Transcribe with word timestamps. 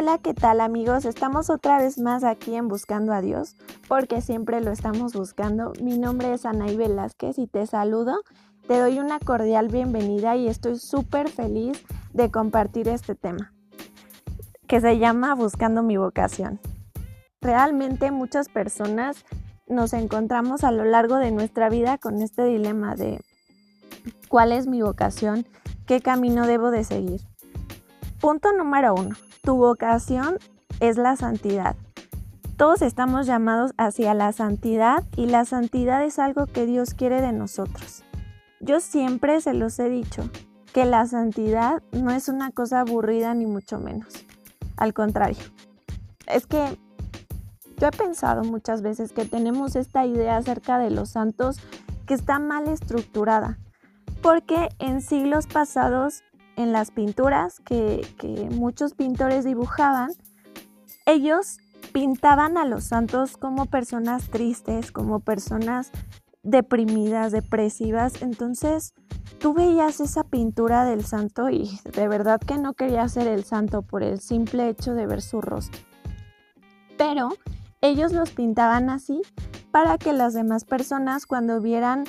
Hola, 0.00 0.18
¿qué 0.18 0.32
tal 0.32 0.60
amigos? 0.60 1.04
Estamos 1.04 1.50
otra 1.50 1.78
vez 1.78 1.98
más 1.98 2.22
aquí 2.22 2.54
en 2.54 2.68
Buscando 2.68 3.12
a 3.12 3.20
Dios, 3.20 3.56
porque 3.88 4.20
siempre 4.20 4.60
lo 4.60 4.70
estamos 4.70 5.12
buscando. 5.12 5.72
Mi 5.82 5.98
nombre 5.98 6.32
es 6.32 6.46
Anaí 6.46 6.76
Velázquez 6.76 7.36
y 7.36 7.48
te 7.48 7.66
saludo. 7.66 8.20
Te 8.68 8.78
doy 8.78 9.00
una 9.00 9.18
cordial 9.18 9.66
bienvenida 9.66 10.36
y 10.36 10.46
estoy 10.46 10.78
súper 10.78 11.28
feliz 11.28 11.84
de 12.12 12.30
compartir 12.30 12.86
este 12.86 13.16
tema, 13.16 13.52
que 14.68 14.80
se 14.80 14.98
llama 14.98 15.34
Buscando 15.34 15.82
mi 15.82 15.96
vocación. 15.96 16.60
Realmente 17.40 18.12
muchas 18.12 18.48
personas 18.48 19.24
nos 19.66 19.94
encontramos 19.94 20.62
a 20.62 20.70
lo 20.70 20.84
largo 20.84 21.16
de 21.16 21.32
nuestra 21.32 21.70
vida 21.70 21.98
con 21.98 22.22
este 22.22 22.44
dilema 22.44 22.94
de 22.94 23.20
cuál 24.28 24.52
es 24.52 24.68
mi 24.68 24.80
vocación, 24.80 25.44
qué 25.86 26.00
camino 26.00 26.46
debo 26.46 26.70
de 26.70 26.84
seguir. 26.84 27.20
Punto 28.20 28.52
número 28.52 28.94
uno 28.94 29.16
tu 29.48 29.56
vocación 29.56 30.36
es 30.78 30.98
la 30.98 31.16
santidad. 31.16 31.74
Todos 32.58 32.82
estamos 32.82 33.26
llamados 33.26 33.72
hacia 33.78 34.12
la 34.12 34.30
santidad 34.32 35.04
y 35.16 35.24
la 35.24 35.46
santidad 35.46 36.04
es 36.04 36.18
algo 36.18 36.44
que 36.44 36.66
Dios 36.66 36.92
quiere 36.92 37.22
de 37.22 37.32
nosotros. 37.32 38.04
Yo 38.60 38.80
siempre 38.80 39.40
se 39.40 39.54
los 39.54 39.78
he 39.78 39.88
dicho, 39.88 40.28
que 40.74 40.84
la 40.84 41.06
santidad 41.06 41.82
no 41.92 42.10
es 42.10 42.28
una 42.28 42.50
cosa 42.50 42.80
aburrida 42.80 43.32
ni 43.32 43.46
mucho 43.46 43.78
menos. 43.78 44.26
Al 44.76 44.92
contrario, 44.92 45.42
es 46.26 46.46
que 46.46 46.78
yo 47.78 47.86
he 47.86 47.92
pensado 47.92 48.44
muchas 48.44 48.82
veces 48.82 49.12
que 49.12 49.24
tenemos 49.24 49.76
esta 49.76 50.04
idea 50.04 50.36
acerca 50.36 50.76
de 50.78 50.90
los 50.90 51.08
santos 51.08 51.58
que 52.06 52.12
está 52.12 52.38
mal 52.38 52.68
estructurada, 52.68 53.56
porque 54.20 54.68
en 54.78 55.00
siglos 55.00 55.46
pasados 55.46 56.22
en 56.58 56.72
las 56.72 56.90
pinturas 56.90 57.60
que, 57.60 58.04
muchos 58.50 58.94
pintores 58.94 59.44
dibujaban, 59.44 60.10
ellos 61.06 61.58
pintaban 61.92 62.58
a 62.58 62.66
los 62.66 62.84
santos 62.84 63.36
como 63.36 63.66
personas 63.66 64.28
tristes, 64.28 64.90
como 64.90 65.20
personas 65.20 65.92
deprimidas, 66.42 67.30
depresivas. 67.30 68.22
Entonces 68.22 68.92
tú 69.38 69.54
veías 69.54 70.00
esa 70.00 70.24
pintura 70.24 70.84
del 70.84 71.04
santo 71.04 71.48
y 71.48 71.78
de 71.94 72.08
verdad 72.08 72.40
que 72.40 72.58
no 72.58 72.74
quería 72.74 73.08
ser 73.08 73.28
el 73.28 73.44
santo 73.44 73.82
por 73.82 74.02
el 74.02 74.20
simple 74.20 74.68
hecho 74.68 74.94
de 74.94 75.06
ver 75.06 75.22
su 75.22 75.40
rostro. 75.40 75.80
Pero 76.96 77.28
ellos 77.80 78.12
los 78.12 78.30
pintaban 78.30 78.90
así 78.90 79.22
para 79.70 79.96
que 79.96 80.12
las 80.12 80.34
demás 80.34 80.64
personas 80.64 81.24
cuando 81.24 81.60
vieran 81.60 82.04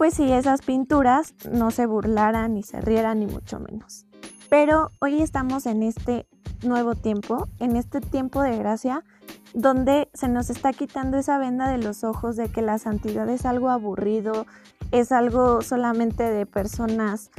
pues 0.00 0.14
sí, 0.14 0.32
esas 0.32 0.62
pinturas 0.62 1.34
no 1.52 1.70
se 1.70 1.84
burlaran 1.84 2.54
ni 2.54 2.62
se 2.62 2.80
rieran 2.80 3.20
ni 3.20 3.26
mucho 3.26 3.60
menos. 3.60 4.06
Pero 4.48 4.90
hoy 4.98 5.20
estamos 5.20 5.66
en 5.66 5.82
este 5.82 6.26
nuevo 6.62 6.94
tiempo, 6.94 7.48
en 7.58 7.76
este 7.76 8.00
tiempo 8.00 8.40
de 8.40 8.56
gracia, 8.56 9.04
donde 9.52 10.08
se 10.14 10.28
nos 10.28 10.48
está 10.48 10.72
quitando 10.72 11.18
esa 11.18 11.36
venda 11.36 11.68
de 11.68 11.76
los 11.76 12.02
ojos 12.02 12.36
de 12.36 12.48
que 12.48 12.62
la 12.62 12.78
santidad 12.78 13.28
es 13.28 13.44
algo 13.44 13.68
aburrido, 13.68 14.46
es 14.90 15.12
algo 15.12 15.60
solamente 15.60 16.22
de 16.22 16.46
personas 16.46 17.30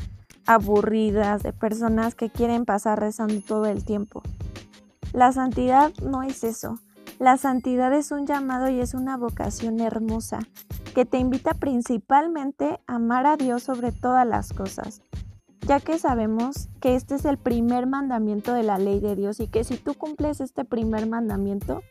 aburridas, 0.45 1.41
de 1.41 1.53
personas 1.53 2.13
que 2.13 2.29
quieren 2.29 2.65
pasar 2.65 2.99
rezando 2.99 3.41
todo 3.41 3.65
el 3.65 3.83
tiempo. 3.83 4.21
La 5.13 5.31
santidad 5.31 5.91
no 6.03 6.21
es 6.21 6.43
eso. 6.43 6.77
La 7.21 7.37
santidad 7.37 7.93
es 7.93 8.09
un 8.09 8.25
llamado 8.25 8.67
y 8.67 8.79
es 8.79 8.95
una 8.95 9.15
vocación 9.15 9.79
hermosa 9.79 10.39
que 10.95 11.05
te 11.05 11.19
invita 11.19 11.53
principalmente 11.53 12.79
a 12.87 12.95
amar 12.95 13.27
a 13.27 13.37
Dios 13.37 13.61
sobre 13.61 13.91
todas 13.91 14.25
las 14.25 14.53
cosas, 14.53 15.03
ya 15.67 15.79
que 15.79 15.99
sabemos 15.99 16.69
que 16.79 16.95
este 16.95 17.13
es 17.13 17.25
el 17.25 17.37
primer 17.37 17.85
mandamiento 17.85 18.55
de 18.55 18.63
la 18.63 18.79
ley 18.79 18.99
de 18.99 19.15
Dios 19.15 19.39
y 19.39 19.47
que 19.47 19.63
si 19.63 19.77
tú 19.77 19.93
cumples 19.93 20.41
este 20.41 20.65
primer 20.65 21.07
mandamiento, 21.07 21.83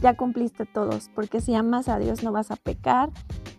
ya 0.00 0.16
cumpliste 0.16 0.64
todos, 0.64 1.10
porque 1.12 1.40
si 1.40 1.56
amas 1.56 1.88
a 1.88 1.98
Dios 1.98 2.22
no 2.22 2.30
vas 2.30 2.52
a 2.52 2.56
pecar 2.56 3.10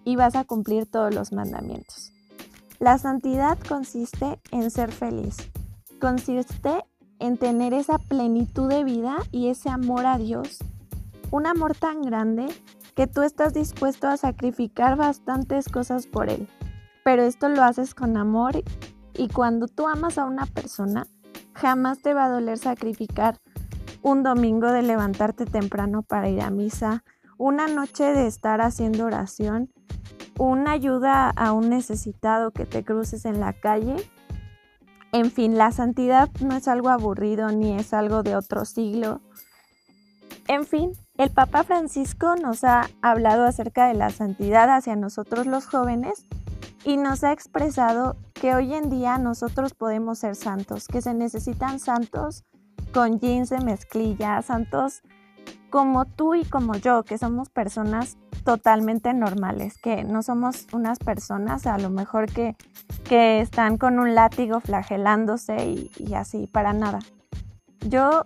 y 0.06 0.16
vas 0.16 0.38
a 0.38 0.46
cumplir 0.46 0.90
todos 0.90 1.14
los 1.14 1.34
mandamientos. 1.34 2.14
La 2.80 2.98
santidad 2.98 3.58
consiste 3.68 4.40
en 4.52 4.72
ser 4.72 4.94
feliz, 4.94 5.36
consiste 6.00 6.86
en 7.20 7.38
tener 7.38 7.74
esa 7.74 7.98
plenitud 7.98 8.70
de 8.70 8.86
vida 8.86 9.18
y 9.32 9.50
ese 9.50 9.70
amor 9.70 10.06
a 10.06 10.18
Dios, 10.18 10.60
un 11.34 11.48
amor 11.48 11.74
tan 11.74 12.04
grande 12.04 12.46
que 12.94 13.08
tú 13.08 13.24
estás 13.24 13.56
dispuesto 13.56 14.08
a 14.08 14.18
sacrificar 14.18 14.96
bastantes 14.96 15.68
cosas 15.68 16.06
por 16.06 16.30
él. 16.30 16.48
Pero 17.04 17.24
esto 17.24 17.50
lo 17.50 17.64
haces 17.64 17.96
con 17.96 18.18
amor 18.18 18.64
y 19.16 19.30
cuando 19.30 19.68
tú 19.68 19.88
amas 19.88 20.20
a 20.20 20.26
una 20.26 20.46
persona, 20.46 21.08
jamás 21.56 22.04
te 22.04 22.14
va 22.14 22.26
a 22.26 22.30
doler 22.30 22.60
sacrificar 22.60 23.40
un 24.04 24.22
domingo 24.22 24.72
de 24.72 24.84
levantarte 24.84 25.48
temprano 25.48 26.04
para 26.04 26.30
ir 26.30 26.40
a 26.40 26.52
misa, 26.52 27.04
una 27.40 27.68
noche 27.68 28.04
de 28.04 28.28
estar 28.28 28.62
haciendo 28.62 29.06
oración, 29.06 29.74
una 30.38 30.74
ayuda 30.74 31.32
a 31.32 31.52
un 31.52 31.68
necesitado 31.68 32.52
que 32.52 32.68
te 32.68 32.84
cruces 32.84 33.26
en 33.26 33.40
la 33.40 33.54
calle. 33.54 33.96
En 35.12 35.32
fin, 35.32 35.58
la 35.58 35.72
santidad 35.72 36.30
no 36.42 36.56
es 36.56 36.68
algo 36.68 36.90
aburrido 36.90 37.50
ni 37.50 37.74
es 37.74 37.92
algo 37.92 38.22
de 38.22 38.36
otro 38.36 38.66
siglo. 38.66 39.20
En 40.48 40.66
fin, 40.66 40.92
el 41.18 41.30
Papa 41.30 41.64
Francisco 41.64 42.36
nos 42.36 42.64
ha 42.64 42.90
hablado 43.02 43.46
acerca 43.46 43.88
de 43.88 43.94
la 43.94 44.10
santidad 44.10 44.70
hacia 44.76 44.96
nosotros 44.96 45.46
los 45.46 45.68
jóvenes 45.68 46.26
y 46.84 46.98
nos 46.98 47.24
ha 47.24 47.32
expresado 47.32 48.16
que 48.34 48.56
hoy 48.56 48.74
en 48.74 48.90
día 48.90 49.18
nosotros 49.18 49.74
podemos 49.74 50.20
ser 50.20 50.36
santos, 50.36 50.88
que 50.88 51.02
se 51.02 51.14
necesitan 51.14 51.80
santos 51.80 52.44
con 52.94 53.20
jeans 53.20 53.50
de 53.50 53.60
mezclilla, 53.60 54.42
santos 54.42 55.02
como 55.70 56.06
tú 56.06 56.36
y 56.36 56.46
como 56.46 56.76
yo, 56.76 57.04
que 57.04 57.18
somos 57.18 57.50
personas 57.50 58.18
totalmente 58.44 59.14
normales, 59.14 59.78
que 59.78 60.04
no 60.04 60.22
somos 60.22 60.68
unas 60.74 61.00
personas 61.00 61.66
a 61.66 61.78
lo 61.78 61.90
mejor 61.90 62.32
que, 62.32 62.56
que 63.04 63.40
están 63.40 63.78
con 63.78 64.00
un 64.00 64.14
látigo 64.14 64.60
flagelándose 64.60 65.66
y, 65.66 65.92
y 65.98 66.14
así, 66.16 66.48
para 66.48 66.74
nada. 66.74 67.00
Yo 67.88 68.24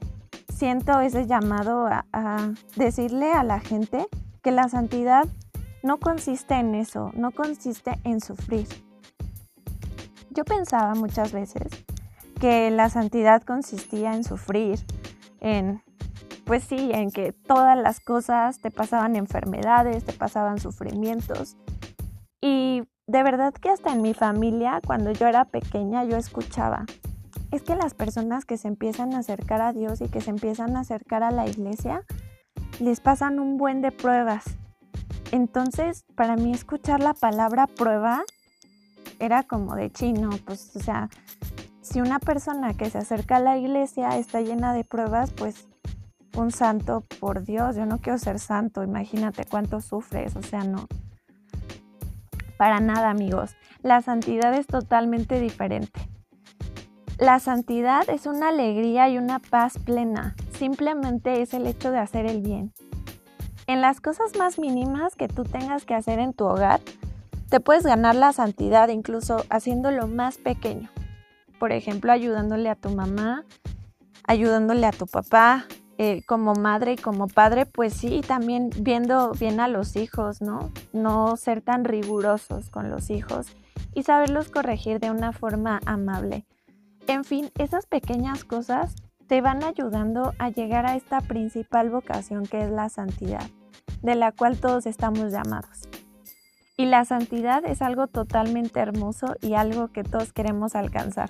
siento 0.57 0.99
ese 1.01 1.27
llamado 1.27 1.85
a, 1.85 2.03
decirle 2.75 3.31
a 3.31 3.43
la 3.43 3.59
gente 3.59 4.07
que 4.41 4.51
la 4.51 4.67
santidad 4.69 5.27
no 5.83 5.99
consiste 5.99 6.55
en 6.55 6.73
eso, 6.73 7.11
no 7.13 7.29
consiste 7.29 7.99
en 8.03 8.19
sufrir. 8.21 8.67
Yo 10.31 10.43
pensaba 10.45 10.95
muchas 10.95 11.31
veces 11.31 11.67
que 12.39 12.71
la 12.71 12.89
santidad 12.89 13.43
consistía 13.43 14.15
en 14.15 14.23
sufrir, 14.23 14.79
en, 15.41 15.83
pues 16.45 16.63
sí, 16.63 16.89
en 16.91 17.11
que 17.11 17.33
todas 17.33 17.77
las 17.77 17.99
cosas 17.99 18.59
te 18.59 18.71
pasaban 18.71 19.15
enfermedades, 19.15 20.05
te 20.05 20.13
pasaban 20.13 20.59
sufrimientos. 20.59 21.55
Y 22.41 22.81
de 23.05 23.23
verdad 23.23 23.53
que 23.53 23.69
hasta 23.69 23.93
en 23.93 24.01
mi 24.01 24.15
familia, 24.15 24.81
cuando 24.85 25.11
yo 25.11 25.27
era 25.27 25.45
pequeña, 25.45 26.03
yo 26.03 26.17
escuchaba, 26.17 26.85
es 27.51 27.63
que 27.63 27.75
las 27.75 27.93
personas 27.93 28.45
que 28.45 28.57
se 28.57 28.67
empiezan 28.67 29.13
a 29.13 29.19
acercar 29.19 29.61
a 29.61 29.73
Dios 29.73 30.01
y 30.01 30.09
que 30.09 30.21
se 30.21 30.29
empiezan 30.29 30.75
a 30.75 30.81
acercar 30.81 31.23
a 31.23 31.31
la 31.31 31.47
iglesia, 31.47 32.03
les 32.79 32.99
pasan 32.99 33.39
un 33.39 33.57
buen 33.57 33.81
de 33.81 33.91
pruebas. 33.91 34.43
Entonces, 35.31 36.05
para 36.15 36.35
mí 36.35 36.51
escuchar 36.51 37.01
la 37.01 37.13
palabra 37.13 37.67
prueba 37.67 38.23
era 39.19 39.43
como 39.43 39.75
de 39.75 39.91
chino, 39.91 40.29
pues, 40.45 40.75
o 40.75 40.79
sea, 40.79 41.09
si 41.81 42.01
una 42.01 42.19
persona 42.19 42.73
que 42.73 42.89
se 42.89 42.97
acerca 42.97 43.37
a 43.37 43.41
la 43.41 43.57
iglesia 43.57 44.17
está 44.17 44.41
llena 44.41 44.73
de 44.73 44.83
pruebas, 44.83 45.31
pues 45.31 45.67
un 46.35 46.51
santo, 46.51 47.03
por 47.19 47.43
Dios, 47.43 47.75
yo 47.75 47.85
no 47.85 47.97
quiero 47.99 48.17
ser 48.19 48.39
santo, 48.39 48.83
imagínate 48.83 49.45
cuánto 49.45 49.81
sufres, 49.81 50.35
o 50.35 50.41
sea, 50.41 50.63
no. 50.63 50.87
Para 52.57 52.79
nada, 52.79 53.09
amigos, 53.09 53.55
la 53.81 54.01
santidad 54.01 54.53
es 54.53 54.67
totalmente 54.67 55.39
diferente. 55.39 56.16
La 57.19 57.39
santidad 57.39 58.07
es 58.11 58.27
una 58.27 58.49
alegría 58.49 59.09
y 59.09 59.17
una 59.17 59.39
paz 59.39 59.79
plena, 59.79 60.35
simplemente 60.53 61.41
es 61.41 61.55
el 61.55 61.65
hecho 61.65 61.89
de 61.89 61.97
hacer 61.97 62.27
el 62.27 62.41
bien. 62.41 62.71
En 63.65 63.81
las 63.81 64.01
cosas 64.01 64.37
más 64.37 64.59
mínimas 64.59 65.15
que 65.15 65.27
tú 65.27 65.43
tengas 65.43 65.83
que 65.83 65.95
hacer 65.95 66.19
en 66.19 66.33
tu 66.33 66.45
hogar, 66.45 66.79
te 67.49 67.59
puedes 67.59 67.83
ganar 67.83 68.13
la 68.13 68.33
santidad 68.33 68.89
incluso 68.89 69.43
haciéndolo 69.49 70.07
más 70.07 70.37
pequeño. 70.37 70.91
Por 71.57 71.71
ejemplo, 71.71 72.11
ayudándole 72.11 72.69
a 72.69 72.75
tu 72.75 72.91
mamá, 72.91 73.45
ayudándole 74.23 74.85
a 74.85 74.91
tu 74.91 75.07
papá, 75.07 75.65
eh, 75.97 76.21
como 76.27 76.53
madre 76.53 76.93
y 76.93 76.97
como 76.97 77.27
padre, 77.27 77.65
pues 77.65 77.95
sí, 77.95 78.21
también 78.27 78.69
viendo 78.79 79.31
bien 79.31 79.59
a 79.59 79.67
los 79.67 79.95
hijos, 79.95 80.39
¿no? 80.43 80.71
No 80.93 81.35
ser 81.35 81.61
tan 81.61 81.83
rigurosos 81.83 82.69
con 82.69 82.91
los 82.91 83.09
hijos 83.09 83.47
y 83.95 84.03
saberlos 84.03 84.49
corregir 84.49 84.99
de 84.99 85.09
una 85.09 85.31
forma 85.31 85.79
amable. 85.87 86.45
En 87.07 87.23
fin, 87.23 87.51
esas 87.57 87.85
pequeñas 87.85 88.43
cosas 88.43 88.93
te 89.27 89.39
van 89.39 89.63
ayudando 89.63 90.33
a 90.39 90.49
llegar 90.49 90.85
a 90.85 90.95
esta 90.97 91.21
principal 91.21 91.89
vocación 91.89 92.45
que 92.45 92.61
es 92.61 92.69
la 92.69 92.89
santidad, 92.89 93.49
de 94.01 94.15
la 94.15 94.33
cual 94.33 94.59
todos 94.59 94.85
estamos 94.85 95.31
llamados. 95.31 95.87
Y 96.75 96.85
la 96.85 97.05
santidad 97.05 97.63
es 97.65 97.81
algo 97.81 98.07
totalmente 98.07 98.81
hermoso 98.81 99.35
y 99.41 99.53
algo 99.53 99.87
que 99.87 100.03
todos 100.03 100.33
queremos 100.33 100.75
alcanzar, 100.75 101.29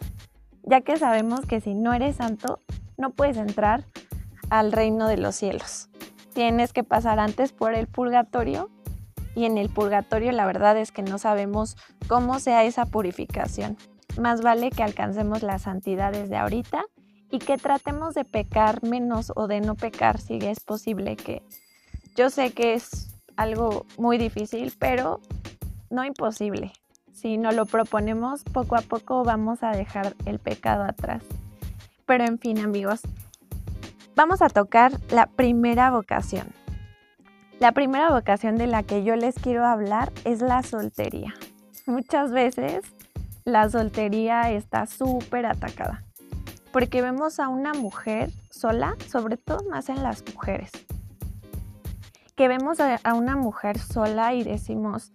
ya 0.64 0.82
que 0.82 0.98
sabemos 0.98 1.42
que 1.42 1.62
si 1.62 1.76
no 1.76 1.94
eres 1.94 2.16
santo, 2.16 2.60
no 2.98 3.12
puedes 3.12 3.38
entrar 3.38 3.86
al 4.50 4.72
reino 4.72 5.08
de 5.08 5.18
los 5.18 5.36
cielos. 5.36 5.90
Tienes 6.34 6.74
que 6.74 6.84
pasar 6.84 7.20
antes 7.20 7.54
por 7.54 7.76
el 7.76 7.86
purgatorio 7.86 8.72
y 9.36 9.46
en 9.46 9.60
el 9.60 9.70
purgatorio 9.70 10.32
la 10.32 10.48
verdad 10.48 10.76
es 10.76 10.92
que 10.92 11.04
no 11.04 11.20
sabemos 11.20 11.78
cómo 12.08 12.40
sea 12.40 12.64
esa 12.64 12.88
purificación. 12.88 13.78
Más 14.18 14.42
vale 14.42 14.72
que 14.72 14.84
alcancemos 14.84 15.44
la 15.44 15.60
santidad 15.60 16.12
desde 16.12 16.38
ahorita 16.38 16.86
y 17.30 17.40
que 17.40 17.58
tratemos 17.58 18.16
de 18.16 18.26
pecar 18.26 18.84
menos 18.84 19.32
o 19.36 19.48
de 19.48 19.62
no 19.62 19.76
pecar 19.76 20.20
si 20.20 20.38
es 20.38 20.60
posible 20.60 21.16
que 21.16 21.44
yo 22.16 22.30
sé 22.30 22.52
que 22.52 22.74
es 22.74 23.16
algo 23.36 23.86
muy 23.98 24.18
difícil, 24.18 24.74
pero 24.80 25.22
no 25.92 26.04
imposible. 26.04 26.74
Si 27.14 27.38
nos 27.38 27.56
lo 27.56 27.66
proponemos, 27.66 28.44
poco 28.44 28.76
a 28.76 28.82
poco 28.82 29.24
vamos 29.24 29.64
a 29.64 29.72
dejar 29.72 30.16
el 30.26 30.40
pecado 30.40 30.84
atrás. 30.84 31.24
Pero 32.06 32.26
en 32.26 32.40
fin, 32.40 32.60
amigos, 32.60 33.02
vamos 34.16 34.42
a 34.42 34.50
tocar 34.50 34.94
la 35.10 35.28
primera 35.28 35.92
vocación. 35.92 36.48
La 37.60 37.72
primera 37.72 38.12
vocación 38.12 38.56
de 38.56 38.68
la 38.68 38.84
que 38.84 39.04
yo 39.04 39.16
les 39.16 39.36
quiero 39.36 39.66
hablar 39.66 40.12
es 40.26 40.42
la 40.42 40.64
soltería. 40.64 41.34
Muchas 41.86 42.32
veces 42.32 42.82
la 43.48 43.70
soltería 43.70 44.52
está 44.52 44.86
súper 44.88 45.46
atacada. 45.46 46.04
Porque 46.74 47.02
vemos 47.02 47.40
a 47.40 47.48
una 47.48 47.74
mujer 47.74 48.30
sola, 48.52 48.98
sobre 49.10 49.38
todo 49.38 49.64
más 49.70 49.88
en 49.88 50.04
las 50.04 50.22
mujeres, 50.34 50.70
que 52.36 52.50
vemos 52.50 52.80
a, 52.82 53.14
una 53.14 53.38
mujer 53.38 53.80
sola 53.80 54.34
y 54.34 54.44
decimos, 54.44 55.14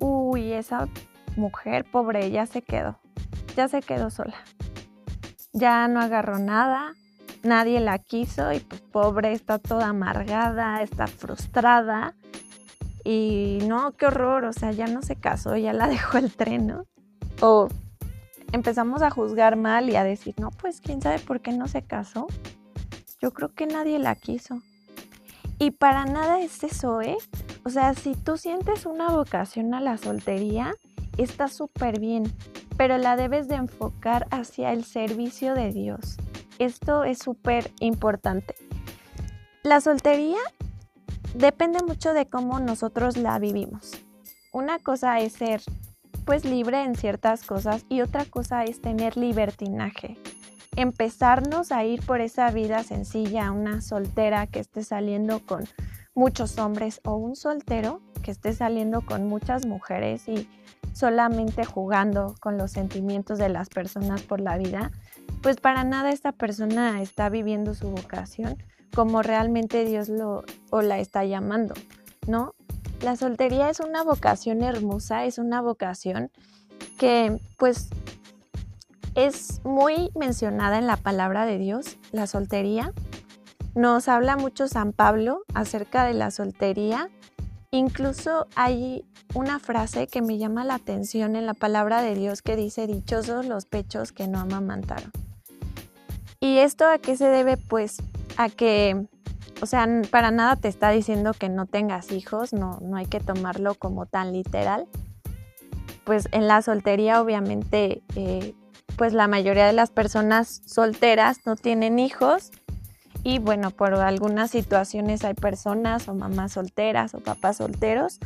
uy, 0.00 0.54
esa 0.54 0.88
mujer 1.36 1.84
pobre 1.84 2.30
ya 2.30 2.46
se 2.46 2.62
quedó, 2.62 2.98
ya 3.54 3.68
se 3.68 3.82
quedó 3.82 4.08
sola, 4.08 4.36
ya 5.52 5.86
no 5.86 6.00
agarró 6.00 6.38
nada, 6.38 6.94
nadie 7.42 7.80
la 7.80 7.98
quiso 7.98 8.50
y 8.54 8.60
pues 8.60 8.80
pobre 8.80 9.32
está 9.32 9.58
toda 9.58 9.88
amargada, 9.88 10.82
está 10.82 11.06
frustrada. 11.06 12.14
Y 13.04 13.58
no, 13.68 13.92
qué 13.92 14.06
horror, 14.06 14.46
o 14.46 14.54
sea, 14.54 14.72
ya 14.72 14.86
no 14.86 15.02
se 15.02 15.16
casó, 15.16 15.54
ya 15.58 15.74
la 15.74 15.86
dejó 15.88 16.16
el 16.16 16.34
tren, 16.34 16.66
¿no? 16.66 16.86
O 17.40 17.68
empezamos 18.52 19.02
a 19.02 19.10
juzgar 19.10 19.56
mal 19.56 19.90
y 19.90 19.96
a 19.96 20.04
decir, 20.04 20.34
no, 20.38 20.50
pues 20.50 20.80
quién 20.80 21.02
sabe 21.02 21.18
por 21.18 21.40
qué 21.40 21.52
no 21.52 21.68
se 21.68 21.82
casó. 21.82 22.26
Yo 23.20 23.32
creo 23.32 23.54
que 23.54 23.66
nadie 23.66 23.98
la 23.98 24.14
quiso. 24.14 24.60
Y 25.58 25.72
para 25.72 26.04
nada 26.04 26.40
es 26.40 26.62
eso, 26.64 27.00
¿eh? 27.00 27.16
O 27.64 27.70
sea, 27.70 27.94
si 27.94 28.14
tú 28.14 28.36
sientes 28.36 28.86
una 28.86 29.08
vocación 29.08 29.72
a 29.74 29.80
la 29.80 29.96
soltería, 29.96 30.74
está 31.16 31.48
súper 31.48 32.00
bien, 32.00 32.24
pero 32.76 32.98
la 32.98 33.16
debes 33.16 33.48
de 33.48 33.56
enfocar 33.56 34.26
hacia 34.30 34.72
el 34.72 34.84
servicio 34.84 35.54
de 35.54 35.72
Dios. 35.72 36.16
Esto 36.58 37.04
es 37.04 37.18
súper 37.18 37.70
importante. 37.80 38.54
La 39.62 39.80
soltería 39.80 40.38
depende 41.34 41.82
mucho 41.82 42.12
de 42.12 42.26
cómo 42.26 42.60
nosotros 42.60 43.16
la 43.16 43.38
vivimos. 43.38 43.92
Una 44.52 44.78
cosa 44.78 45.18
es 45.20 45.32
ser 45.32 45.62
pues 46.24 46.44
libre 46.44 46.82
en 46.82 46.94
ciertas 46.94 47.44
cosas 47.44 47.84
y 47.88 48.00
otra 48.00 48.24
cosa 48.24 48.64
es 48.64 48.80
tener 48.80 49.16
libertinaje. 49.16 50.18
Empezarnos 50.76 51.70
a 51.70 51.84
ir 51.84 52.04
por 52.04 52.20
esa 52.20 52.50
vida 52.50 52.82
sencilla, 52.82 53.52
una 53.52 53.80
soltera 53.80 54.46
que 54.46 54.60
esté 54.60 54.82
saliendo 54.82 55.40
con 55.40 55.64
muchos 56.14 56.58
hombres 56.58 57.00
o 57.04 57.16
un 57.16 57.36
soltero 57.36 58.00
que 58.22 58.30
esté 58.30 58.52
saliendo 58.54 59.02
con 59.02 59.26
muchas 59.26 59.66
mujeres 59.66 60.28
y 60.28 60.48
solamente 60.92 61.64
jugando 61.64 62.34
con 62.40 62.56
los 62.56 62.70
sentimientos 62.72 63.38
de 63.38 63.48
las 63.48 63.68
personas 63.68 64.22
por 64.22 64.40
la 64.40 64.56
vida, 64.56 64.90
pues 65.42 65.56
para 65.56 65.84
nada 65.84 66.10
esta 66.10 66.32
persona 66.32 67.02
está 67.02 67.28
viviendo 67.28 67.74
su 67.74 67.90
vocación 67.90 68.56
como 68.94 69.22
realmente 69.22 69.84
Dios 69.84 70.08
lo 70.08 70.44
o 70.70 70.80
la 70.80 70.98
está 70.98 71.24
llamando, 71.24 71.74
¿no? 72.26 72.54
La 73.04 73.16
soltería 73.16 73.68
es 73.68 73.80
una 73.80 74.02
vocación 74.02 74.62
hermosa, 74.62 75.26
es 75.26 75.36
una 75.36 75.60
vocación 75.60 76.30
que 76.98 77.38
pues 77.58 77.90
es 79.14 79.60
muy 79.62 80.10
mencionada 80.14 80.78
en 80.78 80.86
la 80.86 80.96
palabra 80.96 81.44
de 81.44 81.58
Dios, 81.58 81.98
la 82.12 82.26
soltería. 82.26 82.94
Nos 83.74 84.08
habla 84.08 84.38
mucho 84.38 84.68
San 84.68 84.94
Pablo 84.94 85.42
acerca 85.52 86.06
de 86.06 86.14
la 86.14 86.30
soltería. 86.30 87.10
Incluso 87.70 88.46
hay 88.56 89.04
una 89.34 89.58
frase 89.58 90.06
que 90.06 90.22
me 90.22 90.38
llama 90.38 90.64
la 90.64 90.76
atención 90.76 91.36
en 91.36 91.44
la 91.44 91.52
palabra 91.52 92.00
de 92.00 92.14
Dios 92.14 92.40
que 92.40 92.56
dice, 92.56 92.86
dichosos 92.86 93.44
los 93.44 93.66
pechos 93.66 94.12
que 94.12 94.28
no 94.28 94.38
amamantaron. 94.40 95.12
¿Y 96.40 96.56
esto 96.56 96.88
a 96.88 96.96
qué 96.96 97.18
se 97.18 97.26
debe? 97.26 97.58
Pues 97.58 97.98
a 98.38 98.48
que 98.48 99.08
o 99.60 99.66
sea, 99.66 99.86
para 100.10 100.30
nada 100.30 100.56
te 100.56 100.68
está 100.68 100.90
diciendo 100.90 101.32
que 101.32 101.48
no 101.48 101.66
tengas 101.66 102.12
hijos, 102.12 102.52
no, 102.52 102.78
no 102.80 102.96
hay 102.96 103.06
que 103.06 103.20
tomarlo 103.20 103.74
como 103.74 104.06
tan 104.06 104.32
literal. 104.32 104.86
Pues 106.04 106.28
en 106.32 106.48
la 106.48 106.60
soltería 106.62 107.22
obviamente, 107.22 108.02
eh, 108.14 108.54
pues 108.96 109.12
la 109.12 109.26
mayoría 109.26 109.66
de 109.66 109.72
las 109.72 109.90
personas 109.90 110.62
solteras 110.66 111.46
no 111.46 111.56
tienen 111.56 111.98
hijos 111.98 112.50
y 113.22 113.38
bueno, 113.38 113.70
por 113.70 113.94
algunas 113.94 114.50
situaciones 114.50 115.24
hay 115.24 115.34
personas 115.34 116.08
o 116.08 116.14
mamás 116.14 116.52
solteras 116.52 117.14
o 117.14 117.20
papás 117.20 117.56
solteros, 117.56 118.18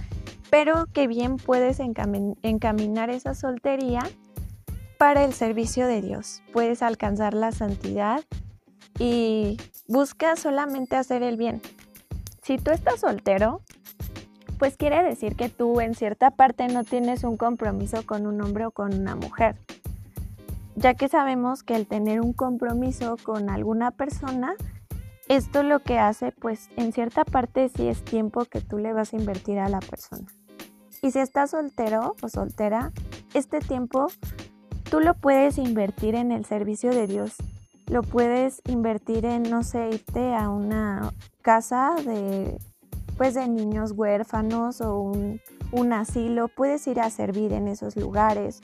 pero 0.50 0.86
que 0.92 1.06
bien 1.06 1.36
puedes 1.36 1.78
encaminar 1.80 3.10
esa 3.10 3.34
soltería 3.34 4.02
para 4.98 5.24
el 5.24 5.32
servicio 5.32 5.86
de 5.86 6.02
Dios. 6.02 6.42
Puedes 6.52 6.82
alcanzar 6.82 7.34
la 7.34 7.52
santidad 7.52 8.24
y 8.98 9.56
busca 9.86 10.36
solamente 10.36 10.96
hacer 10.96 11.22
el 11.22 11.36
bien. 11.36 11.60
Si 12.42 12.58
tú 12.58 12.70
estás 12.70 13.00
soltero, 13.00 13.62
pues 14.58 14.76
quiere 14.76 15.02
decir 15.02 15.36
que 15.36 15.48
tú 15.48 15.80
en 15.80 15.94
cierta 15.94 16.30
parte 16.30 16.66
no 16.68 16.84
tienes 16.84 17.24
un 17.24 17.36
compromiso 17.36 18.04
con 18.04 18.26
un 18.26 18.40
hombre 18.40 18.66
o 18.66 18.70
con 18.70 18.94
una 18.94 19.14
mujer. 19.14 19.56
Ya 20.74 20.94
que 20.94 21.08
sabemos 21.08 21.62
que 21.62 21.76
el 21.76 21.86
tener 21.86 22.20
un 22.20 22.32
compromiso 22.32 23.16
con 23.22 23.50
alguna 23.50 23.90
persona, 23.90 24.54
esto 25.28 25.62
lo 25.62 25.80
que 25.80 25.98
hace, 25.98 26.32
pues 26.32 26.70
en 26.76 26.92
cierta 26.92 27.24
parte 27.24 27.68
sí 27.68 27.88
es 27.88 28.04
tiempo 28.04 28.44
que 28.44 28.60
tú 28.60 28.78
le 28.78 28.92
vas 28.92 29.12
a 29.12 29.16
invertir 29.16 29.58
a 29.58 29.68
la 29.68 29.80
persona. 29.80 30.26
Y 31.02 31.12
si 31.12 31.18
estás 31.20 31.50
soltero 31.50 32.16
o 32.22 32.28
soltera, 32.28 32.92
este 33.34 33.60
tiempo 33.60 34.06
tú 34.90 35.00
lo 35.00 35.14
puedes 35.14 35.58
invertir 35.58 36.14
en 36.14 36.32
el 36.32 36.44
servicio 36.44 36.90
de 36.90 37.06
Dios 37.06 37.36
lo 37.88 38.02
puedes 38.02 38.60
invertir 38.66 39.24
en, 39.24 39.44
no 39.44 39.62
sé, 39.62 39.88
irte 39.88 40.34
a 40.34 40.50
una 40.50 41.12
casa 41.42 41.94
de, 42.04 42.58
pues, 43.16 43.34
de 43.34 43.48
niños 43.48 43.92
huérfanos 43.92 44.80
o 44.80 44.98
un, 45.00 45.40
un 45.72 45.92
asilo, 45.92 46.48
puedes 46.48 46.86
ir 46.86 47.00
a 47.00 47.10
servir 47.10 47.52
en 47.52 47.66
esos 47.66 47.96
lugares, 47.96 48.60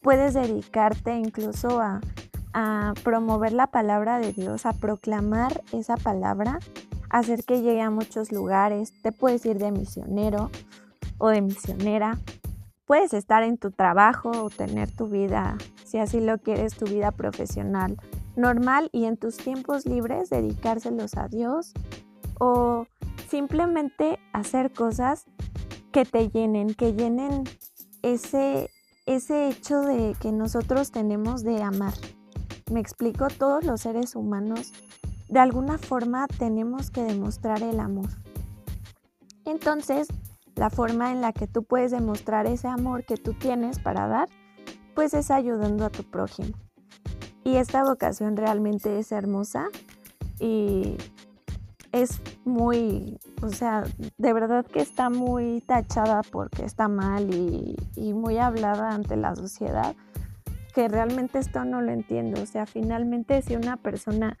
puedes 0.00 0.34
dedicarte 0.34 1.16
incluso 1.16 1.80
a, 1.80 2.00
a 2.52 2.94
promover 3.04 3.52
la 3.52 3.68
palabra 3.68 4.18
de 4.18 4.32
Dios, 4.32 4.66
a 4.66 4.72
proclamar 4.72 5.62
esa 5.72 5.96
palabra, 5.96 6.58
hacer 7.10 7.44
que 7.44 7.62
llegue 7.62 7.80
a 7.80 7.90
muchos 7.90 8.32
lugares, 8.32 8.92
te 9.02 9.12
puedes 9.12 9.46
ir 9.46 9.58
de 9.58 9.70
misionero 9.70 10.50
o 11.18 11.28
de 11.28 11.42
misionera, 11.42 12.18
puedes 12.86 13.14
estar 13.14 13.44
en 13.44 13.56
tu 13.56 13.70
trabajo 13.70 14.30
o 14.30 14.50
tener 14.50 14.90
tu 14.90 15.06
vida, 15.06 15.56
si 15.84 15.98
así 15.98 16.20
lo 16.20 16.38
quieres, 16.38 16.74
tu 16.74 16.86
vida 16.86 17.12
profesional 17.12 17.96
normal 18.36 18.88
y 18.92 19.04
en 19.04 19.16
tus 19.16 19.36
tiempos 19.36 19.86
libres 19.86 20.30
dedicárselos 20.30 21.16
a 21.16 21.28
Dios 21.28 21.72
o 22.38 22.86
simplemente 23.28 24.18
hacer 24.32 24.72
cosas 24.72 25.24
que 25.92 26.04
te 26.04 26.28
llenen, 26.28 26.74
que 26.74 26.92
llenen 26.92 27.44
ese, 28.02 28.70
ese 29.06 29.48
hecho 29.48 29.80
de 29.80 30.16
que 30.20 30.32
nosotros 30.32 30.90
tenemos 30.90 31.42
de 31.44 31.62
amar. 31.62 31.94
Me 32.70 32.80
explico, 32.80 33.28
todos 33.28 33.64
los 33.64 33.82
seres 33.82 34.16
humanos 34.16 34.72
de 35.28 35.40
alguna 35.40 35.78
forma 35.78 36.26
tenemos 36.38 36.90
que 36.90 37.02
demostrar 37.02 37.62
el 37.62 37.80
amor. 37.80 38.08
Entonces, 39.44 40.08
la 40.56 40.70
forma 40.70 41.12
en 41.12 41.20
la 41.20 41.32
que 41.32 41.46
tú 41.46 41.64
puedes 41.64 41.90
demostrar 41.90 42.46
ese 42.46 42.68
amor 42.68 43.04
que 43.04 43.16
tú 43.16 43.34
tienes 43.34 43.78
para 43.78 44.06
dar, 44.06 44.28
pues 44.94 45.12
es 45.14 45.30
ayudando 45.30 45.84
a 45.84 45.90
tu 45.90 46.04
prójimo. 46.04 46.54
Y 47.44 47.56
esta 47.56 47.84
vocación 47.84 48.36
realmente 48.36 48.98
es 48.98 49.12
hermosa 49.12 49.68
y 50.40 50.96
es 51.92 52.20
muy, 52.44 53.20
o 53.42 53.50
sea, 53.50 53.84
de 54.18 54.32
verdad 54.32 54.66
que 54.66 54.80
está 54.80 55.10
muy 55.10 55.60
tachada 55.60 56.22
porque 56.32 56.64
está 56.64 56.88
mal 56.88 57.32
y, 57.32 57.76
muy 58.14 58.38
hablada 58.38 58.90
ante 58.90 59.16
la 59.16 59.36
sociedad, 59.36 59.94
que 60.74 60.88
realmente 60.88 61.38
esto 61.38 61.64
no 61.64 61.82
lo 61.82 61.92
entiendo. 61.92 62.42
O 62.42 62.46
sea, 62.46 62.66
finalmente 62.66 63.42
si 63.42 63.54
una 63.54 63.76
persona 63.76 64.38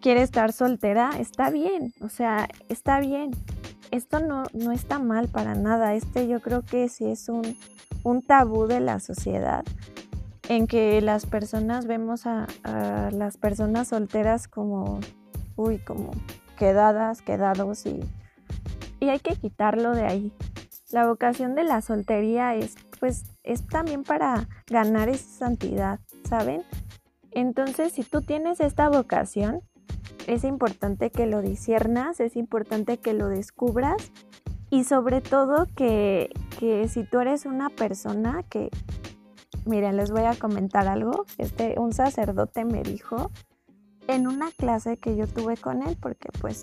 quiere 0.00 0.22
estar 0.22 0.52
soltera, 0.52 1.10
está 1.18 1.50
bien, 1.50 1.92
o 2.00 2.08
sea, 2.08 2.48
está 2.68 2.98
bien. 3.00 3.30
Esto 3.90 4.20
no, 4.20 4.44
no 4.52 4.72
está 4.72 4.98
mal 4.98 5.28
para 5.28 5.54
nada. 5.54 5.94
Este 5.94 6.26
yo 6.26 6.40
creo 6.40 6.62
que 6.62 6.88
sí 6.88 7.04
es 7.06 7.28
un, 7.28 7.56
un 8.02 8.22
tabú 8.22 8.66
de 8.66 8.80
la 8.80 8.98
sociedad 8.98 9.64
en 10.48 10.66
que 10.66 11.00
las 11.00 11.26
personas 11.26 11.86
vemos 11.86 12.26
a, 12.26 12.46
las 13.12 13.36
personas 13.36 13.88
solteras 13.88 14.48
como, 14.48 15.00
uy, 15.56 15.78
como 15.78 16.10
quedadas, 16.56 17.22
quedados 17.22 17.86
y, 17.86 18.00
y 19.00 19.08
hay 19.08 19.20
que 19.20 19.36
quitarlo 19.36 19.92
de 19.92 20.04
ahí. 20.04 20.32
La 20.90 21.06
vocación 21.06 21.54
de 21.54 21.64
la 21.64 21.82
soltería 21.82 22.54
es 22.54 22.74
pues 23.00 23.24
es 23.42 23.66
también 23.66 24.04
para 24.04 24.46
ganar 24.66 25.08
esa 25.08 25.46
santidad, 25.46 25.98
¿saben? 26.28 26.62
Entonces, 27.32 27.92
si 27.92 28.04
tú 28.04 28.20
tienes 28.20 28.60
esta 28.60 28.88
vocación, 28.88 29.62
es 30.26 30.44
importante 30.44 31.10
que 31.10 31.26
lo 31.26 31.40
disiernas, 31.40 32.20
es 32.20 32.36
importante 32.36 32.98
que 32.98 33.14
lo 33.14 33.28
descubras 33.28 34.12
y 34.68 34.84
sobre 34.84 35.20
todo 35.20 35.66
que, 35.74 36.30
que 36.58 36.86
si 36.88 37.04
tú 37.04 37.20
eres 37.20 37.46
una 37.46 37.70
persona 37.70 38.44
que, 38.48 38.68
miren, 39.64 39.96
les 39.96 40.10
voy 40.10 40.24
a 40.24 40.34
comentar 40.34 40.88
algo, 40.88 41.26
este, 41.38 41.78
un 41.78 41.92
sacerdote 41.92 42.64
me 42.64 42.82
dijo 42.82 43.30
en 44.08 44.26
una 44.26 44.50
clase 44.50 44.96
que 44.96 45.16
yo 45.16 45.26
tuve 45.26 45.56
con 45.56 45.82
él, 45.82 45.96
porque 46.00 46.28
pues 46.40 46.62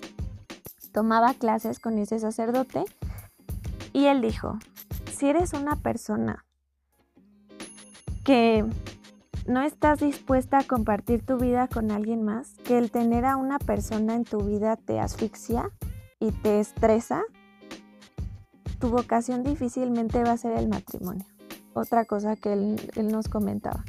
tomaba 0.92 1.34
clases 1.34 1.78
con 1.78 1.98
ese 1.98 2.18
sacerdote, 2.18 2.84
y 3.92 4.06
él 4.06 4.20
dijo, 4.20 4.58
si 5.16 5.28
eres 5.28 5.52
una 5.52 5.76
persona 5.76 6.44
que 8.24 8.64
no 9.46 9.62
estás 9.62 10.00
dispuesta 10.00 10.58
a 10.58 10.64
compartir 10.64 11.24
tu 11.24 11.38
vida 11.38 11.68
con 11.68 11.90
alguien 11.90 12.22
más, 12.22 12.54
que 12.64 12.76
el 12.78 12.90
tener 12.90 13.24
a 13.24 13.36
una 13.36 13.58
persona 13.58 14.14
en 14.14 14.24
tu 14.24 14.40
vida 14.42 14.76
te 14.76 15.00
asfixia 15.00 15.70
y 16.20 16.32
te 16.32 16.60
estresa, 16.60 17.22
tu 18.78 18.90
vocación 18.90 19.42
difícilmente 19.42 20.22
va 20.22 20.32
a 20.32 20.36
ser 20.36 20.52
el 20.52 20.68
matrimonio. 20.68 21.24
Otra 21.78 22.04
cosa 22.06 22.34
que 22.34 22.52
él, 22.52 23.08
nos 23.12 23.28
comentaba. 23.28 23.84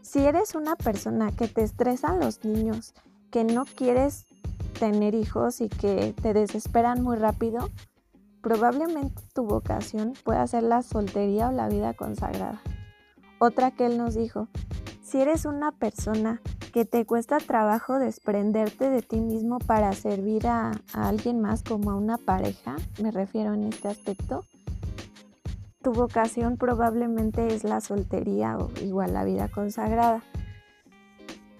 Si 0.00 0.20
eres 0.20 0.54
una 0.54 0.76
persona 0.76 1.30
que 1.30 1.46
te 1.46 1.62
estresan 1.62 2.18
los 2.18 2.42
niños, 2.42 2.94
que 3.30 3.44
no 3.44 3.66
quieres 3.66 4.24
tener 4.78 5.14
hijos 5.14 5.60
y 5.60 5.68
que 5.68 6.14
te 6.22 6.32
desesperan 6.32 7.02
muy 7.02 7.16
rápido, 7.16 7.68
probablemente 8.40 9.22
tu 9.34 9.44
vocación 9.44 10.14
pueda 10.24 10.46
ser 10.46 10.62
la 10.62 10.82
soltería 10.82 11.50
o 11.50 11.52
la 11.52 11.68
vida 11.68 11.92
consagrada. 11.92 12.62
Otra 13.38 13.72
que 13.72 13.84
él 13.84 13.98
nos 13.98 14.14
dijo, 14.14 14.48
si 15.02 15.20
eres 15.20 15.44
una 15.44 15.70
persona 15.70 16.40
que 16.72 16.86
te 16.86 17.04
cuesta 17.04 17.36
trabajo 17.38 17.98
desprenderte 17.98 18.88
de 18.88 19.02
ti 19.02 19.20
mismo 19.20 19.58
para 19.58 19.92
servir 19.92 20.46
a, 20.46 20.72
alguien 20.94 21.42
más 21.42 21.62
como 21.62 21.90
a 21.90 21.94
una 21.94 22.16
pareja, 22.16 22.76
me 23.02 23.10
refiero 23.10 23.52
en 23.52 23.64
este 23.64 23.88
aspecto, 23.88 24.44
tu 25.84 25.92
vocación 25.92 26.56
probablemente 26.56 27.54
es 27.54 27.62
la 27.62 27.80
soltería 27.80 28.56
o 28.56 28.70
igual 28.82 29.12
la 29.12 29.22
vida 29.22 29.48
consagrada. 29.48 30.22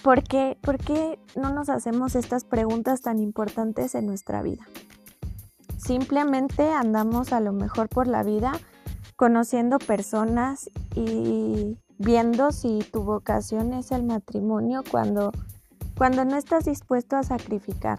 ¿Por 0.02 0.24
qué, 0.24 0.58
¿Por 0.62 0.78
qué 0.78 1.20
no 1.36 1.50
nos 1.50 1.68
hacemos 1.68 2.16
estas 2.16 2.44
preguntas 2.44 3.02
tan 3.02 3.20
importantes 3.20 3.94
en 3.94 4.06
nuestra 4.06 4.42
vida? 4.42 4.66
Simplemente 5.76 6.72
andamos 6.72 7.32
a 7.34 7.40
lo 7.40 7.52
mejor 7.52 7.90
por 7.90 8.06
la 8.06 8.22
vida 8.22 8.52
conociendo 9.16 9.78
personas 9.78 10.70
y 10.94 11.78
viendo 11.98 12.50
si 12.50 12.78
tu 12.92 13.02
vocación 13.02 13.74
es 13.74 13.92
el 13.92 14.04
matrimonio 14.04 14.82
cuando, 14.90 15.32
cuando 15.98 16.24
no 16.24 16.36
estás 16.36 16.64
dispuesto 16.64 17.16
a 17.16 17.22
sacrificar. 17.22 17.98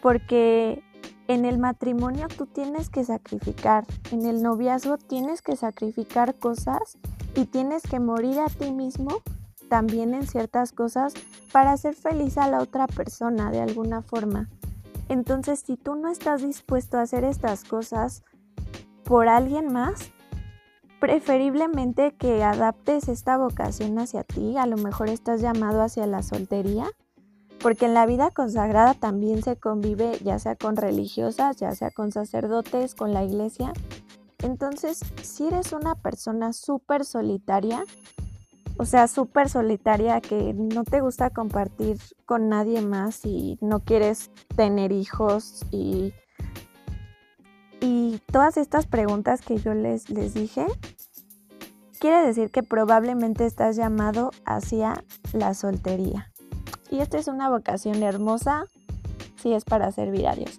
Porque 0.00 0.82
en 1.28 1.44
el 1.44 1.58
matrimonio 1.58 2.28
tú 2.28 2.46
tienes 2.46 2.88
que 2.88 3.04
sacrificar, 3.04 3.84
en 4.12 4.26
el 4.26 4.42
noviazgo 4.42 4.96
tienes 4.98 5.42
que 5.42 5.56
sacrificar 5.56 6.34
cosas 6.34 6.98
y 7.34 7.46
tienes 7.46 7.82
que 7.82 8.00
morir 8.00 8.38
a 8.40 8.46
ti 8.46 8.70
mismo 8.70 9.22
también 9.68 10.14
en 10.14 10.26
ciertas 10.26 10.72
cosas 10.72 11.14
para 11.52 11.72
hacer 11.72 11.94
feliz 11.94 12.38
a 12.38 12.48
la 12.48 12.60
otra 12.60 12.86
persona 12.86 13.50
de 13.50 13.60
alguna 13.60 14.02
forma. 14.02 14.48
Entonces, 15.08 15.60
si 15.60 15.76
tú 15.76 15.94
no 15.94 16.08
estás 16.08 16.42
dispuesto 16.42 16.98
a 16.98 17.02
hacer 17.02 17.24
estas 17.24 17.64
cosas 17.64 18.24
por 19.04 19.28
alguien 19.28 19.72
más, 19.72 20.10
preferiblemente 21.00 22.14
que 22.16 22.42
adaptes 22.42 23.08
esta 23.08 23.36
vocación 23.36 23.98
hacia 23.98 24.24
ti, 24.24 24.56
a 24.56 24.66
lo 24.66 24.76
mejor 24.76 25.08
estás 25.08 25.40
llamado 25.40 25.82
hacia 25.82 26.06
la 26.06 26.22
soltería, 26.22 26.86
porque 27.60 27.86
en 27.86 27.94
la 27.94 28.06
vida 28.06 28.30
consagrada 28.30 28.94
también 28.94 29.42
se 29.42 29.56
convive 29.56 30.18
ya 30.22 30.38
sea 30.38 30.56
con 30.56 30.76
religiosas, 30.76 31.56
ya 31.56 31.72
sea 31.72 31.90
con 31.90 32.12
sacerdotes, 32.12 32.94
con 32.94 33.12
la 33.12 33.24
iglesia. 33.24 33.72
Entonces, 34.42 35.00
si 35.22 35.46
eres 35.46 35.72
una 35.72 35.94
persona 35.94 36.52
súper 36.52 37.04
solitaria, 37.04 37.84
o 38.78 38.84
sea, 38.84 39.08
súper 39.08 39.48
solitaria, 39.48 40.20
que 40.20 40.52
no 40.52 40.84
te 40.84 41.00
gusta 41.00 41.30
compartir 41.30 41.98
con 42.26 42.48
nadie 42.48 42.82
más 42.82 43.24
y 43.24 43.58
no 43.62 43.80
quieres 43.80 44.30
tener 44.54 44.92
hijos 44.92 45.64
y, 45.70 46.12
y 47.80 48.20
todas 48.30 48.58
estas 48.58 48.86
preguntas 48.86 49.40
que 49.40 49.56
yo 49.56 49.72
les, 49.72 50.10
les 50.10 50.34
dije, 50.34 50.66
quiere 51.98 52.26
decir 52.26 52.50
que 52.50 52.62
probablemente 52.62 53.46
estás 53.46 53.76
llamado 53.76 54.30
hacia 54.44 55.02
la 55.32 55.54
soltería. 55.54 56.30
Y 56.90 57.00
esta 57.00 57.18
es 57.18 57.28
una 57.28 57.48
vocación 57.48 58.02
hermosa 58.02 58.66
si 59.36 59.52
es 59.52 59.64
para 59.64 59.92
servir 59.92 60.26
a 60.28 60.34
Dios. 60.34 60.58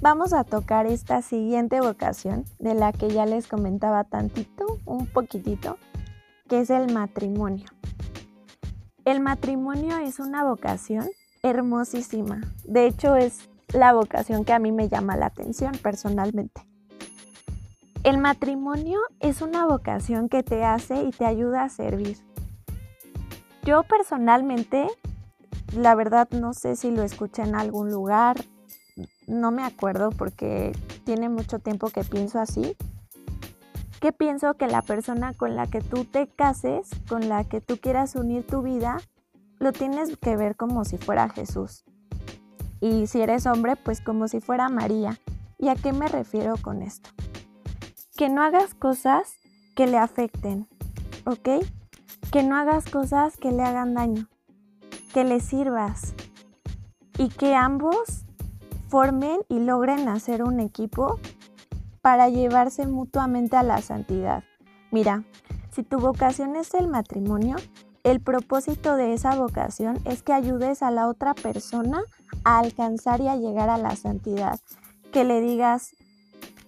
Vamos 0.00 0.32
a 0.32 0.44
tocar 0.44 0.86
esta 0.86 1.20
siguiente 1.20 1.80
vocación 1.80 2.44
de 2.58 2.74
la 2.74 2.92
que 2.92 3.10
ya 3.10 3.26
les 3.26 3.46
comentaba 3.46 4.04
tantito, 4.04 4.78
un 4.86 5.06
poquitito 5.06 5.76
que 6.48 6.60
es 6.60 6.70
el 6.70 6.92
matrimonio. 6.92 7.66
El 9.04 9.20
matrimonio 9.20 9.98
es 9.98 10.18
una 10.18 10.44
vocación 10.44 11.08
hermosísima. 11.42 12.40
De 12.64 12.86
hecho, 12.86 13.16
es 13.16 13.48
la 13.72 13.92
vocación 13.92 14.44
que 14.44 14.52
a 14.52 14.58
mí 14.58 14.72
me 14.72 14.88
llama 14.88 15.16
la 15.16 15.26
atención 15.26 15.72
personalmente. 15.82 16.62
El 18.02 18.18
matrimonio 18.18 18.98
es 19.20 19.42
una 19.42 19.66
vocación 19.66 20.28
que 20.28 20.42
te 20.42 20.64
hace 20.64 21.02
y 21.02 21.10
te 21.10 21.26
ayuda 21.26 21.64
a 21.64 21.68
servir. 21.68 22.16
Yo 23.62 23.82
personalmente, 23.82 24.88
la 25.74 25.94
verdad 25.94 26.28
no 26.30 26.52
sé 26.52 26.76
si 26.76 26.90
lo 26.90 27.02
escuché 27.02 27.42
en 27.42 27.54
algún 27.54 27.90
lugar, 27.90 28.44
no 29.26 29.50
me 29.50 29.62
acuerdo 29.62 30.10
porque 30.10 30.72
tiene 31.04 31.28
mucho 31.28 31.58
tiempo 31.58 31.88
que 31.88 32.04
pienso 32.04 32.40
así, 32.40 32.76
que 34.00 34.12
pienso 34.12 34.54
que 34.54 34.66
la 34.66 34.82
persona 34.82 35.34
con 35.34 35.56
la 35.56 35.66
que 35.66 35.80
tú 35.80 36.04
te 36.04 36.26
cases, 36.26 36.88
con 37.08 37.28
la 37.28 37.44
que 37.44 37.60
tú 37.60 37.76
quieras 37.76 38.16
unir 38.16 38.46
tu 38.46 38.62
vida, 38.62 38.98
lo 39.58 39.72
tienes 39.72 40.16
que 40.16 40.36
ver 40.36 40.56
como 40.56 40.84
si 40.84 40.96
fuera 40.96 41.28
Jesús. 41.28 41.84
Y 42.80 43.06
si 43.06 43.20
eres 43.20 43.46
hombre, 43.46 43.76
pues 43.76 44.00
como 44.00 44.26
si 44.26 44.40
fuera 44.40 44.70
María. 44.70 45.18
¿Y 45.58 45.68
a 45.68 45.74
qué 45.74 45.92
me 45.92 46.08
refiero 46.08 46.54
con 46.62 46.80
esto? 46.80 47.10
Que 48.16 48.30
no 48.30 48.42
hagas 48.42 48.74
cosas 48.74 49.34
que 49.76 49.86
le 49.86 49.98
afecten, 49.98 50.66
¿ok? 51.26 51.62
Que 52.32 52.42
no 52.42 52.56
hagas 52.56 52.88
cosas 52.88 53.36
que 53.36 53.52
le 53.52 53.62
hagan 53.62 53.92
daño, 53.92 54.28
que 55.12 55.24
le 55.24 55.40
sirvas 55.40 56.14
y 57.18 57.28
que 57.28 57.54
ambos 57.54 58.24
formen 58.88 59.40
y 59.48 59.60
logren 59.60 60.08
hacer 60.08 60.42
un 60.42 60.60
equipo 60.60 61.18
para 62.00 62.28
llevarse 62.28 62.86
mutuamente 62.86 63.56
a 63.56 63.62
la 63.62 63.82
santidad. 63.82 64.44
Mira, 64.90 65.24
si 65.70 65.82
tu 65.82 65.98
vocación 65.98 66.56
es 66.56 66.74
el 66.74 66.88
matrimonio, 66.88 67.56
el 68.02 68.20
propósito 68.20 68.96
de 68.96 69.12
esa 69.12 69.34
vocación 69.36 69.98
es 70.04 70.22
que 70.22 70.32
ayudes 70.32 70.82
a 70.82 70.90
la 70.90 71.08
otra 71.08 71.34
persona 71.34 72.02
a 72.44 72.58
alcanzar 72.58 73.20
y 73.20 73.28
a 73.28 73.36
llegar 73.36 73.68
a 73.68 73.78
la 73.78 73.94
santidad. 73.96 74.58
Que 75.12 75.24
le 75.24 75.40
digas, 75.40 75.90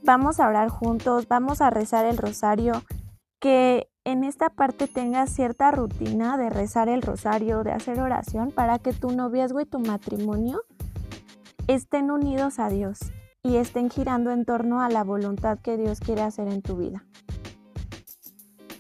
vamos 0.04 0.40
a 0.40 0.48
orar 0.48 0.68
juntos, 0.68 1.26
vamos 1.28 1.60
a 1.60 1.70
rezar 1.70 2.04
el 2.04 2.18
rosario, 2.18 2.82
que 3.40 3.88
en 4.04 4.24
esta 4.24 4.50
parte 4.50 4.88
tengas 4.88 5.30
cierta 5.30 5.70
rutina 5.70 6.36
de 6.36 6.50
rezar 6.50 6.88
el 6.88 7.02
rosario, 7.02 7.62
de 7.62 7.72
hacer 7.72 8.00
oración, 8.00 8.50
para 8.50 8.78
que 8.78 8.92
tu 8.92 9.10
noviazgo 9.10 9.60
y 9.60 9.66
tu 9.66 9.78
matrimonio 9.78 10.62
estén 11.68 12.10
unidos 12.10 12.58
a 12.58 12.68
Dios 12.68 12.98
y 13.42 13.56
estén 13.56 13.90
girando 13.90 14.30
en 14.30 14.44
torno 14.44 14.80
a 14.80 14.88
la 14.88 15.04
voluntad 15.04 15.58
que 15.58 15.76
Dios 15.76 16.00
quiere 16.00 16.22
hacer 16.22 16.48
en 16.48 16.62
tu 16.62 16.76
vida. 16.76 17.04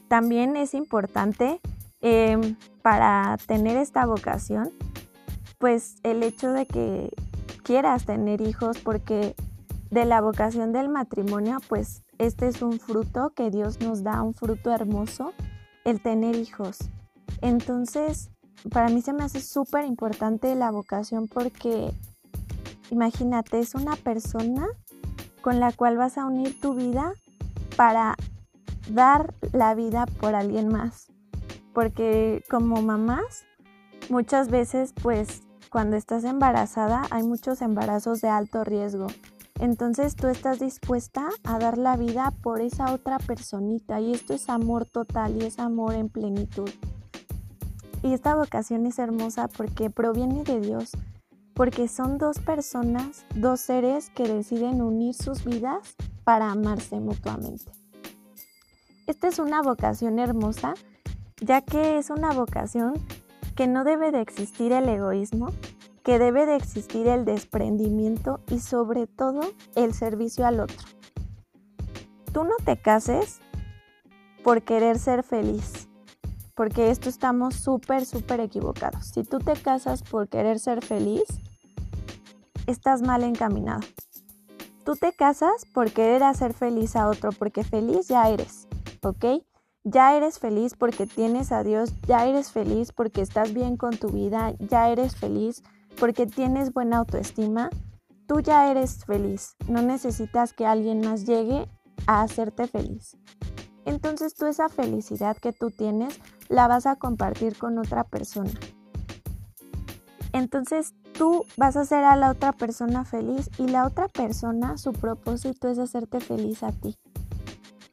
También 0.08 0.56
es 0.56 0.74
importante 0.74 1.60
em, 2.00 2.56
para 2.82 3.36
tener 3.46 3.76
esta 3.76 4.04
vocación, 4.06 4.70
pues 5.58 5.96
el 6.02 6.22
hecho 6.22 6.52
de 6.52 6.66
que 6.66 7.10
quieras 7.62 8.04
tener 8.04 8.40
hijos, 8.40 8.78
porque 8.78 9.34
de 9.90 10.04
la 10.04 10.20
vocación 10.20 10.72
del 10.72 10.88
matrimonio, 10.88 11.58
pues 11.68 12.02
este 12.26 12.48
es 12.48 12.62
un 12.62 12.78
fruto 12.78 13.32
que 13.34 13.50
Dios 13.50 13.80
nos 13.80 14.02
da, 14.02 14.22
un 14.22 14.34
fruto 14.34 14.72
hermoso, 14.72 15.32
el 15.84 16.00
tener 16.00 16.36
hijos. 16.36 16.78
Entonces, 17.40 18.30
para 18.70 18.88
mí 18.88 19.02
se 19.02 19.12
me 19.12 19.24
hace 19.24 19.40
súper 19.40 19.84
importante 19.84 20.54
la 20.54 20.70
vocación 20.70 21.28
porque 21.28 21.92
Imagínate, 22.92 23.58
es 23.58 23.74
una 23.74 23.96
persona 23.96 24.66
con 25.40 25.60
la 25.60 25.72
cual 25.72 25.96
vas 25.96 26.18
a 26.18 26.26
unir 26.26 26.60
tu 26.60 26.74
vida 26.74 27.14
para 27.74 28.16
dar 28.90 29.32
la 29.52 29.74
vida 29.74 30.04
por 30.20 30.34
alguien 30.34 30.68
más. 30.68 31.06
porque 31.72 32.44
como 32.50 32.82
mamás, 32.82 33.46
muchas 34.10 34.50
veces 34.50 34.92
pues 35.02 35.40
cuando 35.70 35.96
estás 35.96 36.24
embarazada 36.24 37.04
hay 37.10 37.22
muchos 37.22 37.62
embarazos 37.62 38.20
de 38.20 38.28
alto 38.28 38.62
riesgo. 38.62 39.06
Entonces 39.60 40.16
tú 40.16 40.28
estás 40.28 40.58
dispuesta 40.58 41.28
a 41.44 41.58
dar 41.58 41.78
la 41.78 41.96
vida 41.96 42.32
por 42.42 42.60
esa 42.60 42.92
otra 42.92 43.18
personita 43.18 44.00
y 44.00 44.12
esto 44.12 44.34
es 44.34 44.48
amor 44.48 44.86
total 44.86 45.40
y 45.40 45.46
es 45.46 45.58
amor 45.58 45.94
en 45.94 46.08
plenitud. 46.08 46.70
Y 48.02 48.12
esta 48.12 48.34
vocación 48.34 48.86
es 48.86 48.98
hermosa 48.98 49.48
porque 49.48 49.88
proviene 49.88 50.42
de 50.42 50.60
Dios, 50.60 50.90
porque 51.54 51.86
son 51.86 52.18
dos 52.18 52.38
personas, 52.40 53.24
dos 53.36 53.60
seres 53.60 54.10
que 54.10 54.26
deciden 54.26 54.82
unir 54.82 55.14
sus 55.14 55.44
vidas 55.44 55.94
para 56.24 56.50
amarse 56.50 56.98
mutuamente. 56.98 57.70
Esta 59.06 59.28
es 59.28 59.38
una 59.38 59.62
vocación 59.62 60.18
hermosa, 60.18 60.74
ya 61.40 61.60
que 61.60 61.98
es 61.98 62.10
una 62.10 62.32
vocación 62.32 62.94
que 63.54 63.66
no 63.66 63.84
debe 63.84 64.10
de 64.10 64.20
existir 64.20 64.72
el 64.72 64.88
egoísmo, 64.88 65.52
que 66.02 66.18
debe 66.18 66.46
de 66.46 66.56
existir 66.56 67.06
el 67.06 67.24
desprendimiento 67.24 68.40
y 68.48 68.60
sobre 68.60 69.06
todo 69.06 69.40
el 69.74 69.94
servicio 69.94 70.46
al 70.46 70.60
otro. 70.60 70.86
Tú 72.32 72.44
no 72.44 72.56
te 72.64 72.76
cases 72.76 73.40
por 74.42 74.62
querer 74.62 74.98
ser 74.98 75.22
feliz, 75.22 75.88
porque 76.54 76.90
esto 76.90 77.08
estamos 77.08 77.54
súper, 77.54 78.04
súper 78.04 78.40
equivocados. 78.40 79.06
Si 79.06 79.22
tú 79.22 79.38
te 79.38 79.52
casas 79.52 80.02
por 80.02 80.28
querer 80.28 80.58
ser 80.58 80.84
feliz, 80.84 81.24
estás 82.66 83.02
mal 83.02 83.22
encaminado. 83.22 83.82
Tú 84.84 84.96
te 84.96 85.12
casas 85.12 85.64
por 85.72 85.92
querer 85.92 86.24
hacer 86.24 86.54
feliz 86.54 86.96
a 86.96 87.08
otro, 87.08 87.30
porque 87.30 87.62
feliz 87.62 88.08
ya 88.08 88.28
eres, 88.28 88.66
¿ok? 89.02 89.44
Ya 89.84 90.16
eres 90.16 90.38
feliz 90.38 90.74
porque 90.76 91.06
tienes 91.06 91.52
a 91.52 91.62
Dios, 91.62 91.92
ya 92.06 92.26
eres 92.26 92.50
feliz 92.50 92.92
porque 92.92 93.20
estás 93.20 93.52
bien 93.52 93.76
con 93.76 93.96
tu 93.96 94.08
vida, 94.08 94.54
ya 94.58 94.88
eres 94.90 95.16
feliz 95.16 95.62
porque 95.98 96.26
tienes 96.26 96.72
buena 96.72 96.98
autoestima. 96.98 97.70
Tú 98.26 98.40
ya 98.40 98.70
eres 98.70 99.04
feliz, 99.04 99.56
no 99.68 99.82
necesitas 99.82 100.52
que 100.52 100.66
alguien 100.66 101.00
más 101.00 101.26
llegue 101.26 101.68
a 102.06 102.22
hacerte 102.22 102.66
feliz. 102.66 103.16
Entonces 103.84 104.34
tú 104.34 104.46
esa 104.46 104.68
felicidad 104.68 105.36
que 105.36 105.52
tú 105.52 105.70
tienes 105.70 106.20
la 106.48 106.68
vas 106.68 106.86
a 106.86 106.96
compartir 106.96 107.58
con 107.58 107.78
otra 107.78 108.04
persona. 108.04 108.52
Entonces 110.32 110.94
tú 111.12 111.44
vas 111.56 111.76
a 111.76 111.80
hacer 111.82 112.04
a 112.04 112.16
la 112.16 112.30
otra 112.30 112.52
persona 112.52 113.04
feliz 113.04 113.50
y 113.58 113.68
la 113.68 113.86
otra 113.86 114.08
persona 114.08 114.78
su 114.78 114.92
propósito 114.92 115.68
es 115.68 115.78
hacerte 115.78 116.20
feliz 116.20 116.62
a 116.62 116.72
ti. 116.72 116.96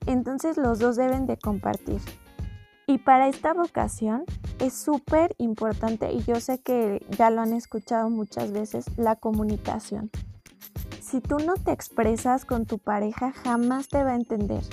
Entonces 0.06 0.58
los 0.58 0.80
dos 0.80 0.96
deben 0.96 1.26
de 1.26 1.38
compartir. 1.38 2.02
Y 2.88 3.00
para 3.00 3.28
esta 3.28 3.54
vocación 3.54 4.24
es 4.60 4.74
súper 4.74 5.36
importante 5.38 6.12
y 6.12 6.24
yo 6.24 6.40
sé 6.40 6.60
que 6.60 7.06
ya 7.18 7.30
lo 7.30 7.42
han 7.42 7.54
escuchado 7.54 8.10
muchas 8.10 8.52
veces, 8.52 8.86
la 8.98 9.16
comunicación. 9.16 10.12
Si 11.02 11.22
tú 11.22 11.40
no 11.40 11.56
te 11.56 11.72
expresas 11.72 12.46
con 12.46 12.66
tu 12.66 12.78
pareja, 12.78 13.32
jamás 13.32 13.88
te 13.88 14.04
va 14.04 14.12
a 14.12 14.16
entender. 14.16 14.64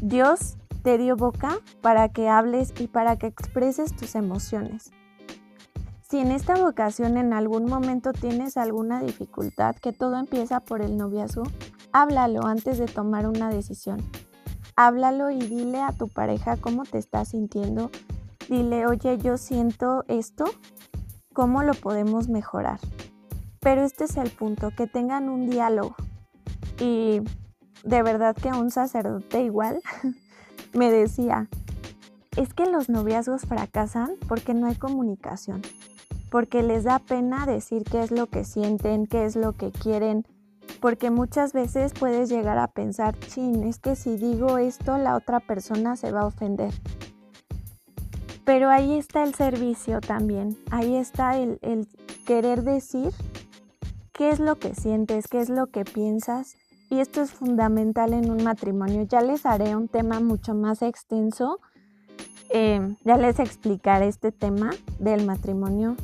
Dios 0.00 0.56
te 0.82 0.98
dio 0.98 1.16
boca 1.16 1.58
para 1.82 2.08
que 2.08 2.28
hables 2.28 2.72
y 2.78 2.86
para 2.86 3.16
que 3.16 3.26
expreses 3.26 3.94
tus 3.94 4.14
emociones. 4.14 4.92
Si 6.08 6.18
en 6.18 6.30
esta 6.30 6.54
vocación 6.54 7.16
en 7.16 7.32
algún 7.32 7.66
momento 7.66 8.12
tienes 8.12 8.56
alguna 8.56 9.02
dificultad, 9.02 9.74
que 9.74 9.92
todo 9.92 10.16
empieza 10.16 10.60
por 10.60 10.80
el 10.80 10.96
noviazgo, 10.96 11.42
háblalo 11.90 12.46
antes 12.46 12.78
de 12.78 12.86
tomar 12.86 13.26
una 13.26 13.50
decisión. 13.50 14.00
Háblalo 14.76 15.30
y 15.30 15.38
dile 15.38 15.82
a 15.82 15.90
tu 15.90 16.06
pareja 16.06 16.56
cómo 16.58 16.84
te 16.84 16.98
estás 16.98 17.30
sintiendo. 17.30 17.90
Dile, 18.48 18.86
oye, 18.86 19.18
yo 19.18 19.36
siento 19.38 20.04
esto, 20.08 20.44
¿cómo 21.32 21.62
lo 21.62 21.74
podemos 21.74 22.28
mejorar? 22.28 22.78
Pero 23.60 23.82
este 23.82 24.04
es 24.04 24.16
el 24.16 24.30
punto, 24.30 24.70
que 24.76 24.86
tengan 24.86 25.28
un 25.28 25.48
diálogo. 25.48 25.96
Y 26.80 27.20
de 27.84 28.02
verdad 28.02 28.36
que 28.36 28.48
un 28.48 28.70
sacerdote 28.70 29.42
igual 29.42 29.80
me 30.74 30.90
decía, 30.90 31.48
es 32.36 32.54
que 32.54 32.66
los 32.66 32.88
noviazgos 32.88 33.42
fracasan 33.42 34.12
porque 34.28 34.54
no 34.54 34.66
hay 34.66 34.76
comunicación 34.76 35.62
porque 36.30 36.62
les 36.62 36.84
da 36.84 36.98
pena 36.98 37.46
decir 37.46 37.84
qué 37.84 38.02
es 38.02 38.10
lo 38.10 38.26
que 38.26 38.44
sienten, 38.44 39.06
qué 39.06 39.24
es 39.24 39.36
lo 39.36 39.52
que 39.52 39.70
quieren, 39.70 40.26
porque 40.80 41.10
muchas 41.10 41.52
veces 41.52 41.92
puedes 41.98 42.28
llegar 42.28 42.58
a 42.58 42.68
pensar, 42.68 43.18
chin, 43.18 43.62
es 43.62 43.78
que 43.78 43.96
si 43.96 44.16
digo 44.16 44.58
esto, 44.58 44.98
la 44.98 45.16
otra 45.16 45.40
persona 45.40 45.96
se 45.96 46.12
va 46.12 46.20
a 46.20 46.26
ofender. 46.26 46.72
Pero 48.46 48.70
ahí 48.70 48.96
está 48.96 49.24
el 49.24 49.34
servicio 49.34 50.00
también, 50.00 50.56
ahí 50.70 50.94
está 50.94 51.36
el, 51.36 51.58
querer 52.26 52.62
decir 52.62 53.12
qué 54.12 54.30
es 54.30 54.38
lo 54.38 54.54
que 54.56 54.74
sientes, 54.74 55.26
qué 55.26 55.40
es 55.40 55.50
lo 55.50 55.66
que 55.66 55.84
piensas. 55.84 56.54
Y 56.88 57.00
esto 57.00 57.20
es 57.20 57.32
fundamental 57.32 58.14
en 58.14 58.30
un 58.30 58.44
matrimonio. 58.44 59.02
Ya 59.02 59.20
les 59.20 59.44
haré 59.44 59.74
un 59.74 59.88
tema 59.88 60.20
mucho 60.20 60.54
más 60.54 60.82
extenso. 60.82 61.58
Eh, 62.50 62.96
ya 63.04 63.16
les 63.16 63.40
explicaré 63.40 64.06
este 64.06 64.30
tema 64.30 64.70
del 65.00 65.26
matrimonio 65.26 65.96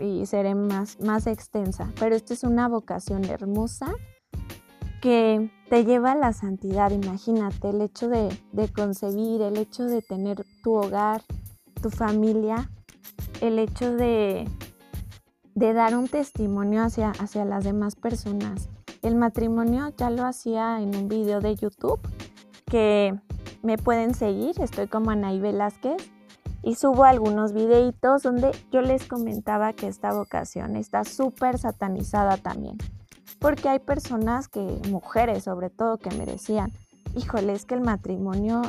y 0.00 0.24
seré 0.24 0.54
más, 0.54 0.98
más 1.00 1.26
extensa, 1.26 1.92
pero 2.00 2.14
esta 2.14 2.32
es 2.32 2.44
una 2.44 2.66
vocación 2.68 3.26
hermosa 3.26 3.92
que 5.02 5.50
te 5.68 5.84
lleva 5.84 6.12
a 6.12 6.16
la 6.16 6.32
santidad. 6.32 6.92
Imagínate 6.92 7.70
el 7.70 7.82
hecho 7.82 8.08
de, 8.08 8.30
concebir, 8.74 9.42
el 9.42 9.58
hecho 9.58 9.84
de 9.84 10.00
tener 10.00 10.46
tu 10.62 10.74
hogar, 10.74 11.22
tu 11.82 11.90
familia, 11.90 12.70
el 13.42 13.58
hecho 13.58 13.94
de, 13.94 14.48
de 15.54 15.72
dar 15.74 15.96
un 15.96 16.08
testimonio 16.08 16.82
hacia, 16.82 17.10
hacia 17.10 17.44
las 17.44 17.64
demás 17.64 17.96
personas. 17.96 18.70
El 19.02 19.16
matrimonio 19.16 19.92
ya 19.98 20.08
lo 20.08 20.24
hacía 20.24 20.80
en 20.80 20.96
un 20.96 21.08
video 21.08 21.40
de 21.40 21.56
YouTube 21.56 22.00
que 22.64 23.14
me 23.62 23.76
pueden 23.76 24.14
seguir, 24.14 24.54
estoy 24.60 24.86
como 24.86 25.10
Anaí 25.10 25.40
Velázquez 25.40 26.10
y 26.62 26.76
subo 26.76 27.04
algunos 27.04 27.52
videitos 27.52 28.22
donde 28.22 28.52
yo 28.70 28.80
les 28.80 29.06
comentaba 29.06 29.72
que 29.72 29.88
esta 29.88 30.12
vocación 30.14 30.76
está 30.76 31.04
súper 31.04 31.58
satanizada 31.58 32.36
también. 32.36 32.78
Porque 33.40 33.68
hay 33.68 33.80
personas 33.80 34.48
que, 34.48 34.60
mujeres 34.88 35.44
sobre 35.44 35.68
todo, 35.68 35.98
que 35.98 36.10
me 36.16 36.24
decían, 36.24 36.70
híjole, 37.16 37.52
es 37.52 37.66
que 37.66 37.74
el 37.74 37.80
matrimonio, 37.80 38.62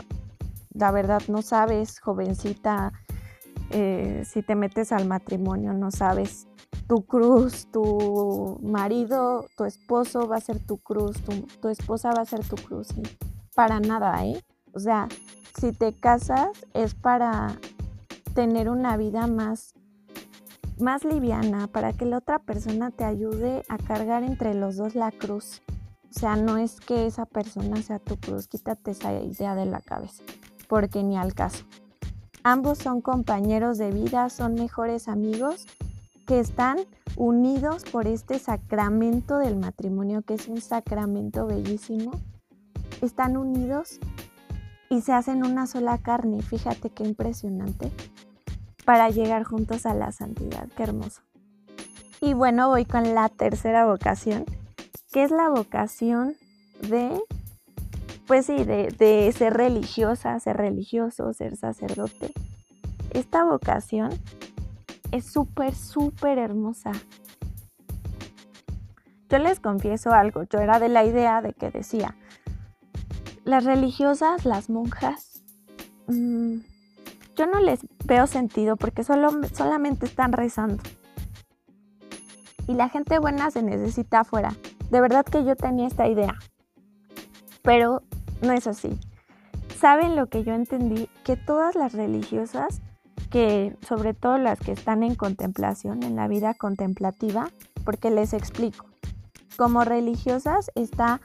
la 0.74 0.92
verdad 0.92 1.22
no 1.28 1.42
sabes, 1.42 2.00
jovencita, 2.00 2.94
eh, 3.70 4.24
si 4.26 4.44
te 4.44 4.56
metes 4.56 4.92
al 4.92 5.08
matrimonio 5.08 5.74
no 5.74 5.90
sabes 5.90 6.48
tu 6.88 7.06
cruz, 7.06 7.68
tu 7.72 8.60
marido, 8.62 9.48
tu 9.58 9.66
esposo 9.66 10.28
va 10.28 10.38
a 10.38 10.42
ser 10.42 10.60
tu 10.60 10.78
cruz, 10.78 11.18
tu, 11.62 11.70
esposa 11.70 12.14
va 12.14 12.22
a 12.22 12.26
ser 12.26 12.48
tu 12.48 12.56
cruz. 12.56 12.90
Para 13.56 13.80
nada, 13.80 14.26
¿eh? 14.26 14.44
O 14.74 14.80
sea, 14.80 15.08
si 15.60 15.72
te 15.72 15.94
casas 15.94 16.50
es 16.74 16.96
para 16.96 17.58
tener 18.34 18.70
una 18.70 18.98
vida 18.98 19.28
más, 19.28 19.74
más 20.80 21.04
liviana, 21.06 21.68
para 21.68 21.94
que 21.94 22.06
la 22.06 22.18
otra 22.18 22.40
persona 22.40 22.92
te 22.92 23.04
ayude 23.04 23.64
a 23.70 23.78
cargar 23.78 24.24
entre 24.24 24.54
los 24.54 24.76
dos 24.76 24.96
la 24.96 25.12
cruz. 25.12 25.62
O 26.10 26.20
sea, 26.20 26.36
no 26.36 26.58
es 26.58 26.80
que 26.80 27.08
esa 27.08 27.26
persona 27.26 27.82
sea 27.82 28.00
tu 28.00 28.18
cruz, 28.18 28.48
quítate 28.48 28.92
esa 28.92 29.14
idea 29.14 29.56
de 29.56 29.66
la 29.66 29.82
cabeza, 29.82 30.24
porque 30.74 31.04
ni 31.04 31.20
al 31.20 31.36
caso. 31.36 31.66
Ambos 32.42 32.80
son 32.80 33.00
compañeros 33.00 33.78
de 33.78 33.92
vida, 33.92 34.32
son 34.32 34.56
mejores 34.56 35.08
amigos 35.08 35.68
que 36.26 36.40
están 36.40 36.80
unidos 37.16 37.84
por 37.84 38.08
este 38.08 38.40
sacramento 38.40 39.38
del 39.38 39.56
matrimonio, 39.56 40.24
que 40.24 40.34
es 40.34 40.48
un 40.48 40.62
sacramento 40.62 41.46
bellísimo. 41.46 42.10
Están 43.04 43.38
unidos 43.38 44.00
y 44.90 45.02
se 45.02 45.14
hacen 45.14 45.46
una 45.46 45.68
sola 45.68 46.00
carne. 46.00 46.42
Fíjate 46.42 46.90
qué 46.90 47.04
impresionante 47.04 47.92
para 48.84 49.12
llegar 49.12 49.44
juntos 49.44 49.86
a 49.86 49.94
la 49.94 50.12
santidad. 50.12 50.68
Qué 50.76 50.82
hermoso. 50.82 51.22
Y 52.20 52.34
bueno, 52.34 52.70
voy 52.70 52.86
con 52.86 53.14
la 53.14 53.30
tercera 53.30 53.86
vocación, 53.86 54.44
que 55.12 55.24
es 55.24 55.30
la 55.30 55.50
vocación 55.50 56.36
de, 56.90 57.22
pues 58.28 58.46
sí, 58.46 58.64
de, 58.64 59.34
ser 59.36 59.54
religiosa, 59.54 60.40
ser 60.40 60.58
religioso, 60.58 61.34
ser 61.34 61.58
sacerdote. 61.58 62.34
Esta 63.12 63.44
vocación 63.44 64.10
es 65.12 65.26
súper, 65.26 65.76
súper 65.76 66.38
hermosa. 66.38 66.92
Yo 69.30 69.40
les 69.40 69.60
confieso 69.60 70.12
algo, 70.12 70.44
yo 70.44 70.60
era 70.60 70.80
de 70.80 70.90
la 70.90 71.06
idea 71.06 71.42
de 71.42 71.54
que 71.54 71.72
decía, 71.72 72.16
las 73.44 73.66
religiosas, 73.66 74.46
las 74.46 74.70
monjas, 74.70 75.44
mmm, 76.08 76.60
yo 77.36 77.48
no 77.48 77.60
les 77.60 77.80
veo 78.06 78.28
sentido 78.28 78.78
porque 78.78 79.04
solo, 79.04 79.32
solamente 79.54 80.06
están 80.06 80.34
rezando. 80.34 80.84
Y 82.68 82.76
la 82.76 82.90
gente 82.90 83.20
buena 83.20 83.52
se 83.52 83.64
necesita 83.64 84.22
afuera. 84.22 84.56
De 84.90 85.02
verdad 85.02 85.26
que 85.26 85.44
yo 85.44 85.56
tenía 85.56 85.88
esta 85.88 86.08
idea. 86.08 86.36
Pero 87.64 88.04
no 88.44 88.54
es 88.54 88.68
así. 88.68 89.00
saben 89.80 90.16
lo 90.16 90.28
que 90.28 90.44
yo 90.44 90.54
entendí, 90.54 91.10
que 91.24 91.36
todas 91.36 91.76
las 91.76 91.94
religiosas, 91.94 92.82
que 93.30 93.76
sobre 93.86 94.14
todo 94.14 94.38
las 94.38 94.60
que 94.60 94.72
están 94.72 95.04
en 95.04 95.16
contemplación, 95.16 96.04
en 96.04 96.16
la 96.16 96.28
vida 96.28 96.54
contemplativa, 96.54 97.50
porque 97.84 98.12
les 98.12 98.34
explico, 98.34 98.86
como 99.58 99.84
religiosas 99.84 100.72
está 100.76 101.20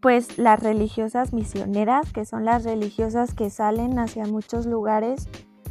pues 0.00 0.38
las 0.38 0.60
religiosas 0.60 1.32
misioneras, 1.32 2.12
que 2.12 2.24
son 2.24 2.44
las 2.44 2.64
religiosas 2.64 3.34
que 3.34 3.50
salen 3.50 3.98
hacia 3.98 4.26
muchos 4.26 4.66
lugares 4.66 5.28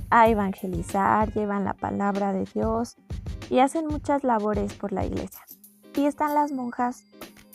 a 0.09 0.27
evangelizar, 0.29 1.33
llevan 1.33 1.65
la 1.65 1.73
palabra 1.73 2.33
de 2.33 2.45
Dios 2.53 2.95
y 3.49 3.59
hacen 3.59 3.87
muchas 3.87 4.23
labores 4.23 4.73
por 4.73 4.91
la 4.91 5.05
iglesia. 5.05 5.41
Y 5.95 6.05
están 6.05 6.33
las 6.33 6.51
monjas 6.51 7.03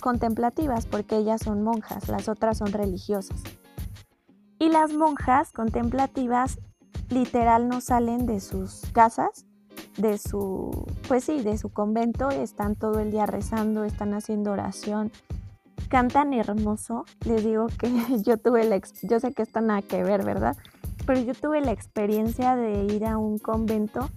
contemplativas, 0.03 0.85
porque 0.85 1.17
ellas 1.17 1.41
son 1.43 1.63
monjas, 1.63 2.09
las 2.09 2.29
otras 2.29 2.59
son 2.59 2.73
religiosas. 2.73 3.41
Y 4.59 4.69
las 4.69 4.93
monjas 4.93 5.51
contemplativas 5.53 6.59
literal 7.09 7.69
no 7.69 7.81
salen 7.81 8.27
de 8.27 8.41
sus 8.41 8.83
casas, 8.93 9.47
de 9.97 10.19
su, 10.19 10.87
pues 11.09 11.25
sí, 11.25 11.41
de 11.43 11.57
su 11.57 11.71
convento, 11.71 12.31
están 12.31 12.77
todo 12.77 13.01
el 13.01 13.11
día 13.11 13.25
rezando, 13.25 13.85
están 13.85 14.13
haciendo 14.13 14.53
oración, 14.53 15.11
cantan 15.89 16.33
hermoso. 16.35 17.05
Les 17.25 17.45
digo 17.45 17.67
que 17.79 17.91
yo 18.23 18.37
tuve 18.37 18.65
la, 18.65 18.81
yo 19.03 19.21
sé 19.21 19.33
que 19.33 19.43
esto 19.43 19.61
nada 19.61 19.83
que 19.83 20.03
ver, 20.03 20.25
¿verdad? 20.25 20.57
Pero 21.07 21.21
yo 21.21 21.35
tuve 21.35 21.61
la 21.61 21.73
experiencia 21.73 22.57
de 22.57 22.85
ir 22.85 23.07
a 23.07 23.19
un 23.19 23.39
convento 23.39 24.09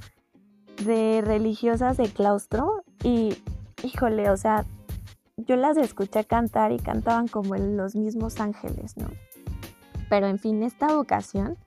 de 0.83 1.21
religiosas 1.23 1.97
de 1.97 2.09
claustro 2.09 2.83
y, 3.03 3.37
híjole, 3.81 4.29
o 4.29 4.37
sea, 4.37 4.65
yo 5.37 5.55
las 5.55 5.77
escuché 5.77 6.23
cantar 6.25 6.71
y 6.71 6.79
cantaban 6.79 7.27
como 7.27 7.55
los 7.55 7.95
mismos 7.95 8.39
ángeles, 8.39 8.97
¿no? 8.97 9.07
Pero 10.09 10.27
en 10.27 10.39
fin, 10.39 10.63
esta 10.63 10.95
vocación 10.95 11.57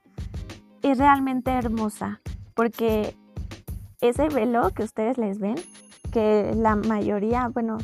es 0.81 0.97
realmente 0.97 1.51
hermosa 1.51 2.21
porque 2.55 3.15
ese 4.01 4.29
velo 4.29 4.71
que 4.71 4.83
ustedes 4.83 5.17
les 5.17 5.39
ven, 5.39 5.55
que 6.11 6.53
la 6.55 6.75
mayoría, 6.75 7.49
bueno, 7.49 7.77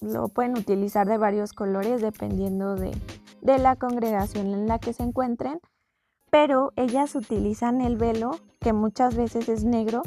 lo 0.00 0.28
pueden 0.28 0.58
utilizar 0.58 1.06
de 1.06 1.18
varios 1.18 1.52
colores 1.52 2.00
dependiendo 2.00 2.74
de, 2.74 2.90
de 3.42 3.58
la 3.58 3.76
congregación 3.76 4.46
en 4.48 4.66
la 4.66 4.78
que 4.78 4.92
se 4.92 5.02
encuentren, 5.02 5.60
pero 6.30 6.72
ellas 6.76 7.14
utilizan 7.14 7.80
el 7.80 7.96
velo, 7.96 8.38
que 8.60 8.72
muchas 8.72 9.16
veces 9.16 9.48
es 9.48 9.64
negro, 9.64 10.02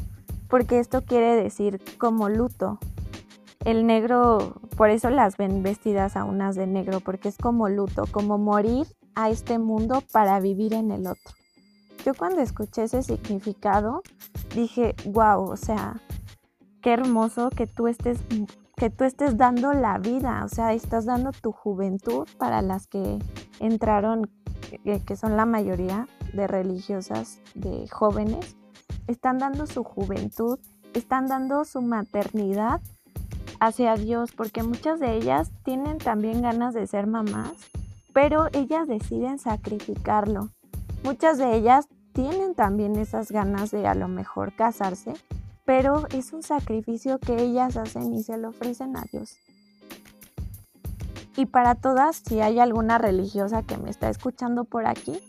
porque 0.48 0.80
esto 0.80 1.04
quiere 1.04 1.36
decir 1.36 1.82
como 1.98 2.30
luto. 2.30 2.80
El 3.66 3.88
negro, 3.88 4.60
por 4.76 4.90
eso 4.90 5.10
las 5.10 5.38
ven 5.38 5.64
vestidas 5.64 6.18
a 6.18 6.26
unas 6.26 6.56
de 6.56 6.68
negro, 6.68 7.00
porque 7.00 7.30
es 7.30 7.38
como 7.38 7.70
luto, 7.70 8.06
como 8.12 8.38
morir 8.38 8.86
a 9.16 9.30
este 9.30 9.58
mundo 9.58 10.04
para 10.12 10.40
vivir 10.42 10.74
en 10.74 10.92
el 10.92 11.08
otro. 11.08 11.34
Yo 12.06 12.14
cuando 12.14 12.42
escuché 12.42 12.84
ese 12.84 13.02
significado 13.04 14.02
dije, 14.54 14.96
wow, 15.06 15.44
o 15.44 15.56
sea, 15.56 16.02
qué 16.82 16.92
hermoso 16.92 17.50
que 17.50 17.66
tú 17.66 17.88
estés 17.88 18.20
que 18.76 18.90
tú 18.90 19.04
estés 19.06 19.38
dando 19.38 19.72
la 19.72 20.00
vida, 20.00 20.42
o 20.44 20.50
sea, 20.50 20.74
estás 20.74 21.06
dando 21.06 21.32
tu 21.32 21.52
juventud 21.52 22.28
para 22.38 22.62
las 22.62 22.88
que 22.88 23.20
entraron, 23.60 24.30
que 24.84 25.16
son 25.16 25.38
la 25.38 25.46
mayoría 25.46 26.08
de 26.34 26.48
religiosas, 26.48 27.40
de 27.54 27.88
jóvenes, 27.88 28.58
están 29.08 29.38
dando 29.38 29.68
su 29.68 29.84
juventud, 29.84 30.60
están 30.94 31.28
dando 31.28 31.64
su 31.66 31.82
maternidad 31.82 32.82
hacia 33.66 33.96
Dios, 33.96 34.32
porque 34.34 34.62
muchas 34.62 35.00
de 35.00 35.16
ellas 35.16 35.52
tienen 35.64 35.98
también 35.98 36.42
ganas 36.42 36.74
de 36.74 36.86
ser 36.86 37.08
mamás, 37.08 37.54
pero 38.14 38.48
ellas 38.52 38.88
deciden 38.88 39.40
sacrificarlo. 39.40 40.50
Muchas 41.04 41.38
de 41.38 41.56
ellas 41.56 41.88
tienen 42.12 42.56
también 42.56 42.98
esas 42.98 43.32
ganas 43.32 43.72
de 43.72 43.88
a 43.88 43.96
lo 43.96 44.08
mejor 44.08 44.54
casarse, 44.54 45.14
pero 45.66 46.08
es 46.10 46.34
un 46.34 46.44
sacrificio 46.44 47.20
que 47.20 47.42
ellas 47.42 47.78
hacen 47.78 48.14
y 48.14 48.24
se 48.24 48.38
lo 48.38 48.50
ofrecen 48.50 48.98
a 48.98 49.04
Dios. 49.12 49.38
Y 51.38 51.46
para 51.46 51.76
todas, 51.76 52.18
si 52.18 52.42
hay 52.42 52.60
alguna 52.60 52.98
religiosa 52.98 53.64
que 53.64 53.78
me 53.78 53.90
está 53.90 54.10
escuchando 54.10 54.66
por 54.66 54.86
aquí, 54.86 55.20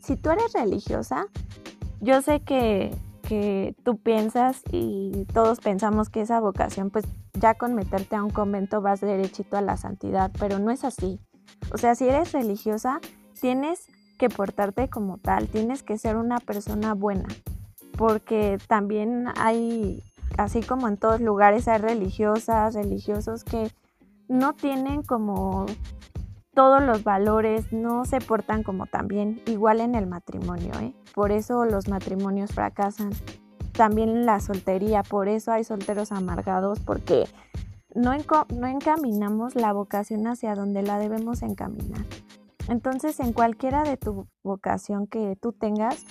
si 0.00 0.16
tú 0.16 0.30
eres 0.30 0.52
religiosa, 0.52 1.26
yo 2.00 2.20
sé 2.20 2.40
que, 2.40 2.94
que 3.30 3.76
tú 3.84 3.96
piensas 3.96 4.60
y 4.72 5.24
todos 5.32 5.60
pensamos 5.60 6.10
que 6.10 6.20
esa 6.20 6.40
vocación, 6.40 6.90
pues 6.90 7.04
ya 7.34 7.54
con 7.54 7.76
meterte 7.76 8.16
a 8.16 8.24
un 8.24 8.30
convento 8.30 8.80
vas 8.80 9.00
derechito 9.00 9.56
a 9.56 9.60
la 9.60 9.76
santidad, 9.76 10.32
pero 10.40 10.58
no 10.58 10.72
es 10.72 10.82
así. 10.82 11.20
O 11.72 11.78
sea, 11.78 11.94
si 11.94 12.08
eres 12.08 12.32
religiosa, 12.32 12.98
tienes 13.40 13.86
que 14.18 14.30
portarte 14.30 14.88
como 14.88 15.18
tal, 15.18 15.46
tienes 15.46 15.84
que 15.84 15.96
ser 15.96 16.16
una 16.16 16.40
persona 16.40 16.92
buena, 16.94 17.28
porque 17.96 18.58
también 18.66 19.26
hay, 19.36 20.02
así 20.36 20.60
como 20.60 20.88
en 20.88 20.96
todos 20.96 21.20
lugares, 21.20 21.68
hay 21.68 21.78
religiosas, 21.78 22.74
religiosos 22.74 23.44
que 23.44 23.70
no 24.26 24.54
tienen 24.54 25.04
como 25.04 25.66
todos 26.60 26.82
los 26.82 27.04
valores, 27.04 27.72
no 27.72 28.04
se 28.04 28.20
portan 28.20 28.62
como 28.62 28.84
también, 28.84 29.40
igual 29.46 29.80
en 29.80 29.94
el 29.94 30.06
matrimonio, 30.06 30.74
¿eh? 30.78 30.94
por 31.14 31.32
eso 31.32 31.64
los 31.64 31.88
matrimonios 31.88 32.52
fracasan, 32.52 33.12
también 33.72 34.26
la 34.26 34.40
soltería, 34.40 35.02
por 35.02 35.30
eso 35.30 35.52
hay 35.52 35.64
solteros 35.64 36.12
amargados, 36.12 36.78
porque 36.80 37.26
no, 37.94 38.12
no 38.54 38.66
encaminamos 38.66 39.54
la 39.54 39.72
vocación 39.72 40.26
hacia 40.26 40.54
donde 40.54 40.82
la 40.82 40.98
debemos 40.98 41.40
encaminar. 41.40 42.04
Entonces, 42.68 43.20
en 43.20 43.32
cualquiera 43.32 43.82
de 43.82 43.96
tu 43.96 44.26
vocación 44.42 45.06
que 45.06 45.36
tú 45.40 45.54
tengas, 45.54 46.04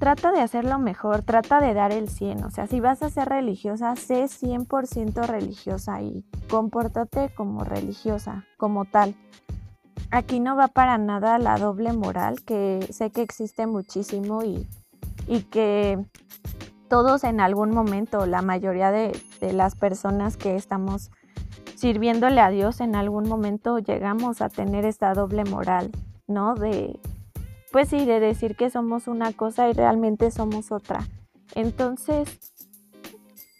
trata 0.00 0.32
de 0.32 0.40
hacerlo 0.40 0.78
mejor, 0.78 1.22
trata 1.22 1.60
de 1.60 1.74
dar 1.74 1.92
el 1.92 2.08
100. 2.08 2.44
O 2.44 2.50
sea, 2.50 2.66
si 2.66 2.80
vas 2.80 3.02
a 3.02 3.10
ser 3.10 3.28
religiosa, 3.28 3.94
sé 3.96 4.24
100% 4.24 5.26
religiosa 5.26 6.00
y 6.00 6.24
compórtate 6.48 7.28
como 7.36 7.64
religiosa, 7.64 8.46
como 8.56 8.86
tal. 8.86 9.14
Aquí 10.10 10.40
no 10.40 10.56
va 10.56 10.68
para 10.68 10.96
nada 10.96 11.38
la 11.38 11.58
doble 11.58 11.92
moral, 11.92 12.42
que 12.44 12.84
sé 12.90 13.10
que 13.10 13.20
existe 13.20 13.66
muchísimo 13.66 14.42
y, 14.42 14.66
y 15.28 15.42
que 15.42 16.02
todos 16.88 17.22
en 17.22 17.38
algún 17.38 17.70
momento, 17.70 18.24
la 18.24 18.40
mayoría 18.40 18.90
de, 18.90 19.12
de 19.40 19.52
las 19.52 19.76
personas 19.76 20.38
que 20.38 20.56
estamos 20.56 21.10
sirviéndole 21.76 22.40
a 22.40 22.48
Dios, 22.48 22.80
en 22.80 22.96
algún 22.96 23.28
momento 23.28 23.78
llegamos 23.78 24.40
a 24.40 24.48
tener 24.48 24.86
esta 24.86 25.12
doble 25.12 25.44
moral, 25.44 25.90
¿no? 26.26 26.54
De 26.54 26.98
pues 27.72 27.88
sí, 27.88 28.04
de 28.04 28.20
decir 28.20 28.56
que 28.56 28.70
somos 28.70 29.06
una 29.06 29.32
cosa 29.32 29.68
y 29.68 29.72
realmente 29.72 30.30
somos 30.30 30.72
otra. 30.72 31.06
Entonces, 31.54 32.38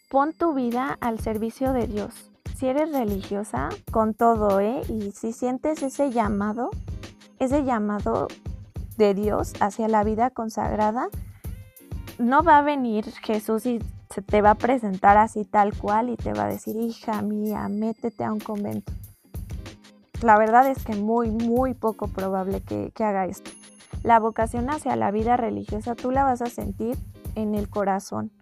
pon 0.09 0.33
tu 0.33 0.55
vida 0.55 0.99
al 1.01 1.21
servicio 1.21 1.73
de 1.73 1.87
Dios. 1.87 2.31
Si 2.57 2.67
eres 2.67 2.93
religiosa, 2.93 3.69
con 3.91 4.15
todo, 4.15 4.61
¿eh? 4.61 4.83
Y 4.89 5.13
si 5.13 5.33
sientes 5.33 5.83
ese 5.83 6.11
llamado, 6.11 6.71
ese 7.39 7.65
llamado 7.65 8.29
de 8.99 9.15
Dios 9.15 9.55
hacia 9.61 9.89
la 9.89 10.05
vida 10.05 10.31
consagrada, 10.31 11.09
no 12.19 12.43
va 12.43 12.59
a 12.59 12.63
venir 12.63 13.07
Jesús 13.23 13.65
y 13.65 13.79
se 14.11 14.23
te 14.23 14.43
va 14.43 14.51
a 14.51 14.55
presentar 14.57 15.17
así 15.17 15.45
tal 15.45 15.77
cual 15.77 16.11
y 16.11 16.17
te 16.17 16.33
va 16.33 16.45
a 16.45 16.49
decir, 16.49 16.77
hija 16.77 17.23
mía, 17.23 17.69
métete 17.69 18.25
a 18.25 18.33
un 18.33 18.41
convento. 18.41 18.93
La 20.21 20.37
verdad 20.37 20.69
es 20.69 20.85
que 20.85 20.97
muy, 20.97 21.31
muy 21.31 21.73
poco 21.75 22.09
probable 22.09 22.61
que, 22.61 22.91
que 22.95 23.05
haga 23.05 23.25
esto. 23.25 23.51
La 24.03 24.19
vocación 24.19 24.71
hacia 24.71 24.97
la 24.97 25.11
vida 25.11 25.37
religiosa 25.37 25.95
tú 25.95 26.11
la 26.11 26.25
vas 26.25 26.41
a 26.41 26.47
sentir 26.47 26.97
en 27.35 27.55
el 27.55 27.69
corazón. 27.69 28.33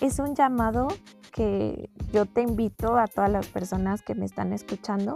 Es 0.00 0.18
un 0.18 0.34
llamado 0.34 0.88
que 1.32 1.90
yo 2.12 2.26
te 2.26 2.42
invito 2.42 2.96
a 2.96 3.06
todas 3.06 3.30
las 3.30 3.46
personas 3.46 4.02
que 4.02 4.14
me 4.14 4.24
están 4.24 4.52
escuchando, 4.52 5.14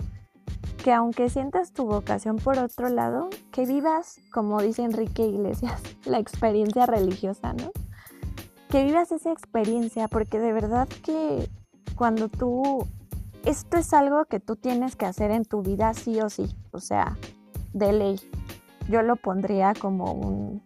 que 0.83 0.93
aunque 0.93 1.31
sientas 1.31 1.73
tu 1.73 1.87
vocación 1.87 2.37
por 2.37 2.59
otro 2.59 2.89
lado, 2.89 3.29
que 3.53 3.67
vivas, 3.67 4.21
como 4.33 4.61
dice 4.63 4.83
Enrique 4.83 5.27
Iglesias, 5.27 5.81
la 6.05 6.19
experiencia 6.19 6.87
religiosa, 6.87 7.55
¿no? 7.55 7.71
Que 8.69 8.85
vivas 8.85 9.13
esa 9.13 9.33
experiencia, 9.33 10.09
porque 10.09 10.39
de 10.39 10.53
verdad 10.53 10.89
que 11.05 11.49
cuando 11.95 12.29
tú, 12.29 12.87
esto 13.45 13.79
es 13.79 13.93
algo 13.95 14.27
que 14.27 14.41
tú 14.41 14.57
tienes 14.57 14.97
que 14.97 15.07
hacer 15.07 15.31
en 15.31 15.45
tu 15.45 15.63
vida 15.63 15.95
sí 15.95 16.21
o 16.21 16.29
sí, 16.29 16.55
o 16.73 16.81
sea, 16.81 17.17
de 17.73 17.93
ley 17.93 18.21
yo 18.89 19.03
lo 19.03 19.17
pondría 19.17 19.75
como 19.75 20.13
un 20.13 20.63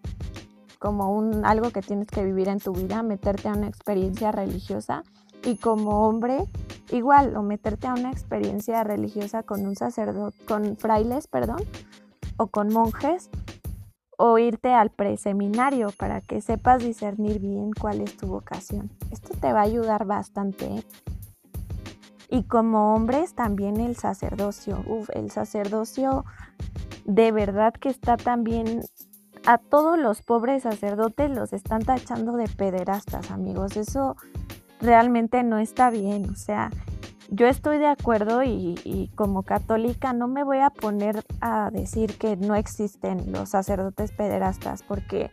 como 0.78 1.14
un 1.14 1.44
algo 1.44 1.70
que 1.70 1.82
tienes 1.82 2.08
que 2.08 2.24
vivir 2.24 2.48
en 2.48 2.58
tu 2.58 2.72
vida, 2.72 3.02
meterte 3.02 3.48
a 3.48 3.52
una 3.52 3.68
experiencia 3.68 4.32
religiosa 4.32 5.02
y 5.44 5.56
como 5.56 6.08
hombre 6.08 6.46
igual 6.90 7.36
o 7.36 7.42
meterte 7.42 7.86
a 7.86 7.94
una 7.94 8.10
experiencia 8.10 8.82
religiosa 8.82 9.42
con 9.42 9.66
un 9.66 9.76
sacerdote, 9.76 10.36
con 10.46 10.76
frailes, 10.76 11.26
perdón, 11.26 11.62
o 12.38 12.46
con 12.46 12.72
monjes 12.72 13.30
o 14.16 14.38
irte 14.38 14.72
al 14.72 14.90
preseminario 14.90 15.92
para 15.96 16.20
que 16.20 16.42
sepas 16.42 16.82
discernir 16.82 17.40
bien 17.40 17.70
cuál 17.72 18.02
es 18.02 18.16
tu 18.16 18.26
vocación. 18.26 18.90
Esto 19.10 19.30
te 19.40 19.52
va 19.52 19.60
a 19.60 19.64
ayudar 19.64 20.04
bastante. 20.04 20.66
¿eh? 20.66 20.84
Y 22.28 22.42
como 22.44 22.94
hombres 22.94 23.34
también 23.34 23.80
el 23.80 23.96
sacerdocio. 23.96 24.84
Uf, 24.86 25.08
el 25.14 25.30
sacerdocio 25.30 26.26
de 27.10 27.32
verdad 27.32 27.74
que 27.74 27.88
está 27.88 28.16
también 28.16 28.82
a 29.44 29.58
todos 29.58 29.98
los 29.98 30.22
pobres 30.22 30.62
sacerdotes 30.62 31.28
los 31.28 31.52
están 31.52 31.82
tachando 31.82 32.36
de 32.36 32.46
pederastas, 32.46 33.32
amigos. 33.32 33.76
Eso 33.76 34.16
realmente 34.80 35.42
no 35.42 35.58
está 35.58 35.90
bien. 35.90 36.30
O 36.30 36.36
sea, 36.36 36.70
yo 37.28 37.48
estoy 37.48 37.78
de 37.78 37.88
acuerdo 37.88 38.44
y, 38.44 39.10
como 39.16 39.42
católica 39.42 40.12
no 40.12 40.28
me 40.28 40.44
voy 40.44 40.58
a 40.58 40.70
poner 40.70 41.24
a 41.40 41.70
decir 41.72 42.16
que 42.16 42.36
no 42.36 42.54
existen 42.54 43.32
los 43.32 43.50
sacerdotes 43.50 44.12
pederastas, 44.12 44.84
porque 44.84 45.32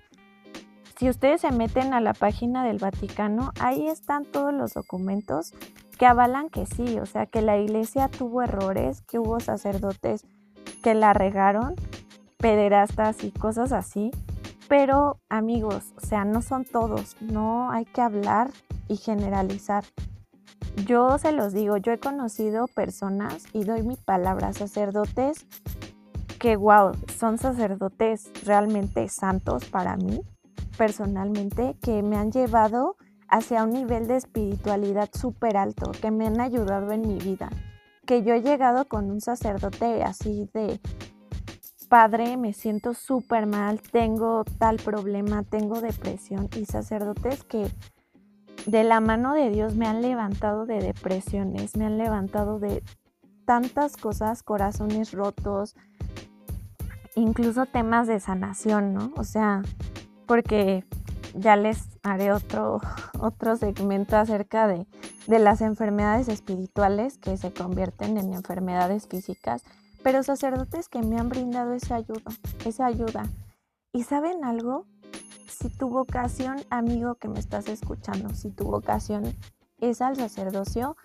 si 0.98 1.10
ustedes 1.10 1.42
se 1.42 1.52
meten 1.52 1.94
a 1.94 2.02
la 2.02 2.14
página 2.14 2.64
del 2.64 2.80
Vaticano, 2.80 3.52
ahí 3.60 3.88
están 3.88 4.26
todos 4.26 4.52
los 4.52 4.74
documentos 4.74 5.54
que 6.00 6.08
avalan 6.08 6.50
que 6.50 6.66
sí, 6.66 7.00
o 7.00 7.06
sea, 7.06 7.28
que 7.28 7.44
la 7.44 7.60
iglesia 7.60 8.08
tuvo 8.08 8.42
errores, 8.42 9.02
que 9.02 9.20
hubo 9.20 9.40
sacerdotes 9.40 10.26
que 10.84 10.94
la 10.94 11.14
regaron, 11.14 11.76
pederastas 12.38 13.24
y 13.24 13.32
cosas 13.32 13.72
así. 13.72 14.12
Pero 14.68 15.20
amigos, 15.30 15.94
o 15.96 16.06
sea, 16.06 16.26
no 16.26 16.42
son 16.42 16.66
todos, 16.66 17.16
no 17.22 17.72
hay 17.72 17.86
que 17.86 18.02
hablar 18.02 18.52
y 18.88 18.98
generalizar. 18.98 19.86
Yo 20.86 21.18
se 21.18 21.32
los 21.32 21.54
digo, 21.54 21.78
yo 21.78 21.92
he 21.92 22.00
conocido 22.00 22.68
personas 22.68 23.46
y 23.54 23.64
doy 23.64 23.84
mi 23.84 23.96
palabra, 23.96 24.54
sacerdotes 24.54 25.46
que, 26.38 26.56
wow, 26.56 26.92
son 27.18 27.38
sacerdotes 27.38 28.32
realmente 28.46 29.10
santos 29.10 29.66
para 29.66 29.98
mí, 29.98 30.22
personalmente, 30.78 31.76
que 31.82 32.04
me 32.04 32.18
han 32.18 32.32
llevado 32.32 32.96
hacia 33.30 33.64
un 33.64 33.74
nivel 33.74 34.08
de 34.08 34.18
espiritualidad 34.18 35.10
súper 35.14 35.58
alto, 35.58 35.92
que 36.00 36.12
me 36.12 36.28
han 36.28 36.40
ayudado 36.40 36.92
en 36.92 37.02
mi 37.02 37.18
vida, 37.18 37.50
que 38.08 38.24
yo 38.24 38.34
he 38.34 38.42
llegado 38.42 38.86
con 38.86 39.12
un 39.12 39.22
sacerdote 39.22 40.02
así 40.02 40.50
de, 40.54 40.80
padre, 41.90 42.38
me 42.38 42.54
siento 42.54 42.94
súper 42.94 43.46
mal, 43.46 43.82
tengo 43.82 44.46
tal 44.58 44.78
problema, 44.78 45.44
tengo 45.44 45.82
depresión 45.82 46.50
y 46.56 46.66
sacerdotes 46.66 47.44
que 47.44 47.70
de 48.66 48.84
la 48.84 49.02
mano 49.02 49.34
de 49.34 49.50
Dios 49.50 49.76
me 49.76 49.88
han 49.88 50.02
levantado 50.02 50.66
de 50.66 50.80
depresiones, 50.80 51.76
me 51.76 51.86
han 51.86 51.98
levantado 51.98 52.60
de 52.60 52.82
tantas 53.46 53.98
cosas, 53.98 54.42
corazones 54.42 55.12
rotos, 55.12 55.76
incluso 57.16 57.66
temas 57.66 58.08
de 58.08 58.22
sanación, 58.22 58.94
¿no? 58.94 59.12
O 59.18 59.26
sea, 59.26 59.62
porque 60.26 60.86
ya 61.36 61.56
les 61.56 61.80
haré 62.04 62.32
otro, 62.32 62.80
otro 63.20 63.56
segmento 63.56 64.18
acerca 64.18 64.68
de, 64.68 64.88
de 65.28 65.40
las 65.40 65.62
enfermedades 65.62 66.28
espirituales 66.28 67.18
que 67.18 67.38
se 67.38 67.54
convierten 67.54 68.18
en 68.18 68.34
enfermedades 68.34 69.08
físicas, 69.08 69.64
pero 70.04 70.24
sacerdotes 70.24 70.90
que 70.90 71.02
me 71.02 71.20
han 71.20 71.30
brindado 71.30 71.74
esa 71.74 71.96
ayuda, 71.96 72.32
esa 72.66 72.86
ayuda. 72.86 73.26
¿Y 73.94 74.04
saben 74.04 74.44
algo? 74.44 74.86
si 75.60 75.70
tu 75.70 75.90
vocación, 75.90 76.58
amigo 76.70 77.16
que 77.16 77.28
me 77.28 77.40
estás 77.40 77.68
escuchando, 77.68 78.30
si 78.36 78.52
tu 78.52 78.66
vocación 78.66 79.36
es 79.80 80.02
al 80.02 80.16
sacerdocio, 80.16 80.96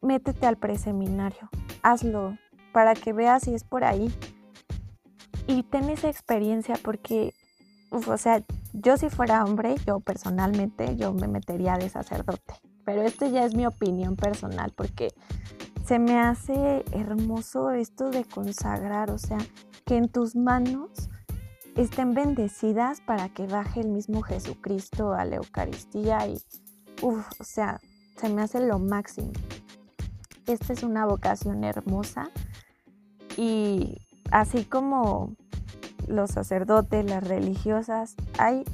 métete 0.00 0.46
al 0.46 0.56
preseminario, 0.56 1.50
hazlo 1.82 2.38
para 2.72 2.94
que 2.94 3.12
veas 3.12 3.42
si 3.42 3.54
es 3.54 3.64
por 3.64 3.84
ahí. 3.84 4.12
Y 5.46 5.62
ten 5.62 5.88
esa 5.90 6.08
experiencia 6.08 6.76
porque, 6.82 7.34
o 7.90 8.16
sea, 8.16 8.44
yo 8.72 8.96
si 8.96 9.08
fuera 9.08 9.44
hombre, 9.44 9.76
yo 9.86 10.00
personalmente, 10.00 10.96
yo 10.96 11.12
me 11.12 11.28
metería 11.28 11.76
de 11.76 11.88
sacerdote. 11.88 12.54
Pero 12.84 13.02
esto 13.02 13.26
ya 13.26 13.44
es 13.44 13.54
mi 13.54 13.66
opinión 13.66 14.16
personal 14.16 14.72
porque 14.74 15.12
se 15.84 15.98
me 15.98 16.18
hace 16.18 16.84
hermoso 16.92 17.70
esto 17.70 18.10
de 18.10 18.24
consagrar, 18.24 19.10
o 19.10 19.18
sea, 19.18 19.38
que 19.84 19.96
en 19.96 20.08
tus 20.08 20.36
manos 20.36 20.90
estén 21.76 22.12
bendecidas 22.12 23.00
para 23.00 23.28
que 23.28 23.46
baje 23.46 23.80
el 23.80 23.88
mismo 23.88 24.22
Jesucristo 24.22 25.12
a 25.12 25.24
la 25.24 25.36
Eucaristía 25.36 26.26
y, 26.26 26.34
uff, 27.02 27.26
o 27.40 27.44
sea, 27.44 27.80
se 28.16 28.28
me 28.28 28.42
hace 28.42 28.66
lo 28.66 28.78
máximo. 28.78 29.32
Esta 30.46 30.72
es 30.72 30.82
una 30.82 31.06
vocación 31.06 31.62
hermosa 31.64 32.30
y 33.36 33.98
así 34.30 34.64
como 34.64 35.36
los 36.08 36.30
sacerdotes, 36.30 37.04
las 37.04 37.22
religiosas, 37.26 38.14
hay 38.38 38.64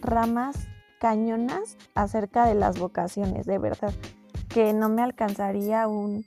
ramas 0.00 0.56
cañonas 1.00 1.76
acerca 1.94 2.46
de 2.46 2.54
las 2.54 2.78
vocaciones, 2.78 3.46
de 3.46 3.58
verdad, 3.58 3.92
que 4.48 4.72
no 4.72 4.88
me 4.88 5.02
alcanzaría 5.02 5.88
un, 5.88 6.24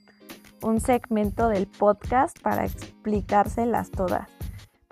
un 0.62 0.80
segmento 0.80 1.48
del 1.48 1.66
podcast 1.66 2.38
para 2.40 2.64
explicárselas 2.64 3.90
todas 3.90 4.28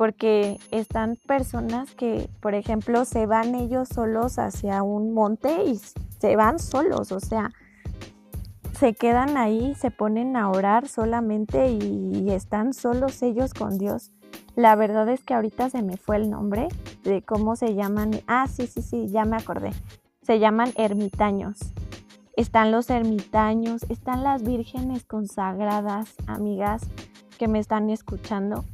porque 0.03 0.59
están 0.73 1.17
personas 1.29 1.95
que, 1.95 2.29
por 2.41 2.57
ejemplo, 2.57 3.05
se 3.05 3.27
van 3.27 3.55
ellos 3.55 3.88
solos 3.88 4.38
hacia 4.41 4.83
un 4.83 5.15
monte 5.15 5.62
y 5.65 5.81
se 6.19 6.35
van 6.35 6.59
solos, 6.59 7.12
o 7.12 7.21
sea, 7.21 7.53
se 8.77 8.95
quedan 8.95 9.37
ahí, 9.37 9.77
se 9.77 9.93
ponen 9.93 10.37
a 10.37 10.51
orar 10.51 10.88
solamente 10.88 11.69
y, 11.69 12.31
están 12.31 12.73
solos 12.73 13.23
ellos 13.23 13.55
con 13.55 13.79
Dios. 13.79 14.11
La 14.55 14.75
verdad 14.77 15.09
es 15.09 15.23
que 15.25 15.35
ahorita 15.35 15.71
se 15.71 15.83
me 15.83 15.97
fue 15.97 16.17
el 16.17 16.31
nombre 16.31 16.69
de 17.05 17.23
cómo 17.23 17.57
se 17.57 17.75
llaman. 17.75 18.11
Ah, 18.27 18.47
sí, 18.49 18.67
sí, 18.67 18.83
sí, 18.83 19.09
ya 19.09 19.25
me 19.25 19.37
acordé. 19.37 19.71
Se 20.23 20.38
llaman 20.38 20.73
ermitaños. 20.77 21.59
Están 22.37 22.71
los 22.71 22.88
ermitaños, 22.91 23.83
están 23.88 24.23
las 24.23 24.43
vírgenes 24.43 25.05
consagradas, 25.05 26.15
amigas 26.27 26.83
que 27.38 27.49
me 27.49 27.59
están 27.59 27.91
escuchando 27.91 28.65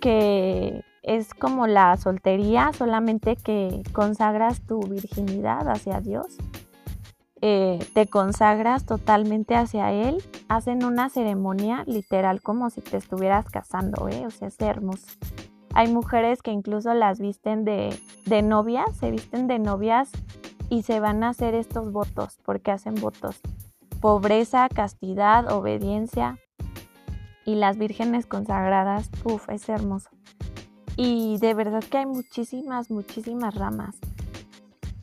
que 0.00 0.84
es 1.02 1.32
como 1.32 1.66
la 1.66 1.96
soltería, 1.96 2.72
solamente 2.76 3.36
que 3.36 3.82
consagras 3.92 4.60
tu 4.60 4.80
virginidad 4.80 5.68
hacia 5.68 6.00
Dios, 6.00 6.36
eh, 7.42 7.84
te 7.92 8.06
consagras 8.06 8.86
totalmente 8.86 9.56
hacia 9.56 9.92
Él, 9.92 10.22
hacen 10.48 10.84
una 10.84 11.10
ceremonia 11.10 11.82
literal 11.86 12.40
como 12.40 12.70
si 12.70 12.80
te 12.80 12.96
estuvieras 12.96 13.46
casando, 13.50 14.08
¿eh? 14.08 14.24
o 14.26 14.30
sea, 14.30 14.48
es 14.48 14.60
hermoso. 14.60 15.06
Hay 15.74 15.92
mujeres 15.92 16.40
que 16.40 16.52
incluso 16.52 16.94
las 16.94 17.18
visten 17.18 17.64
de, 17.64 17.98
de 18.26 18.42
novias, 18.42 18.96
se 18.96 19.10
visten 19.10 19.48
de 19.48 19.58
novias 19.58 20.10
y 20.70 20.82
se 20.82 21.00
van 21.00 21.24
a 21.24 21.30
hacer 21.30 21.54
estos 21.54 21.90
votos, 21.90 22.38
porque 22.44 22.70
hacen 22.70 22.94
votos. 22.94 23.40
Pobreza, 24.00 24.68
castidad, 24.68 25.50
obediencia, 25.50 26.38
y 27.44 27.56
las 27.56 27.76
vírgenes 27.76 28.26
consagradas, 28.26 29.10
uff, 29.24 29.48
es 29.48 29.68
hermoso. 29.68 30.10
Y 30.96 31.38
de 31.38 31.54
verdad 31.54 31.82
que 31.82 31.98
hay 31.98 32.06
muchísimas, 32.06 32.90
muchísimas 32.90 33.54
ramas 33.54 33.96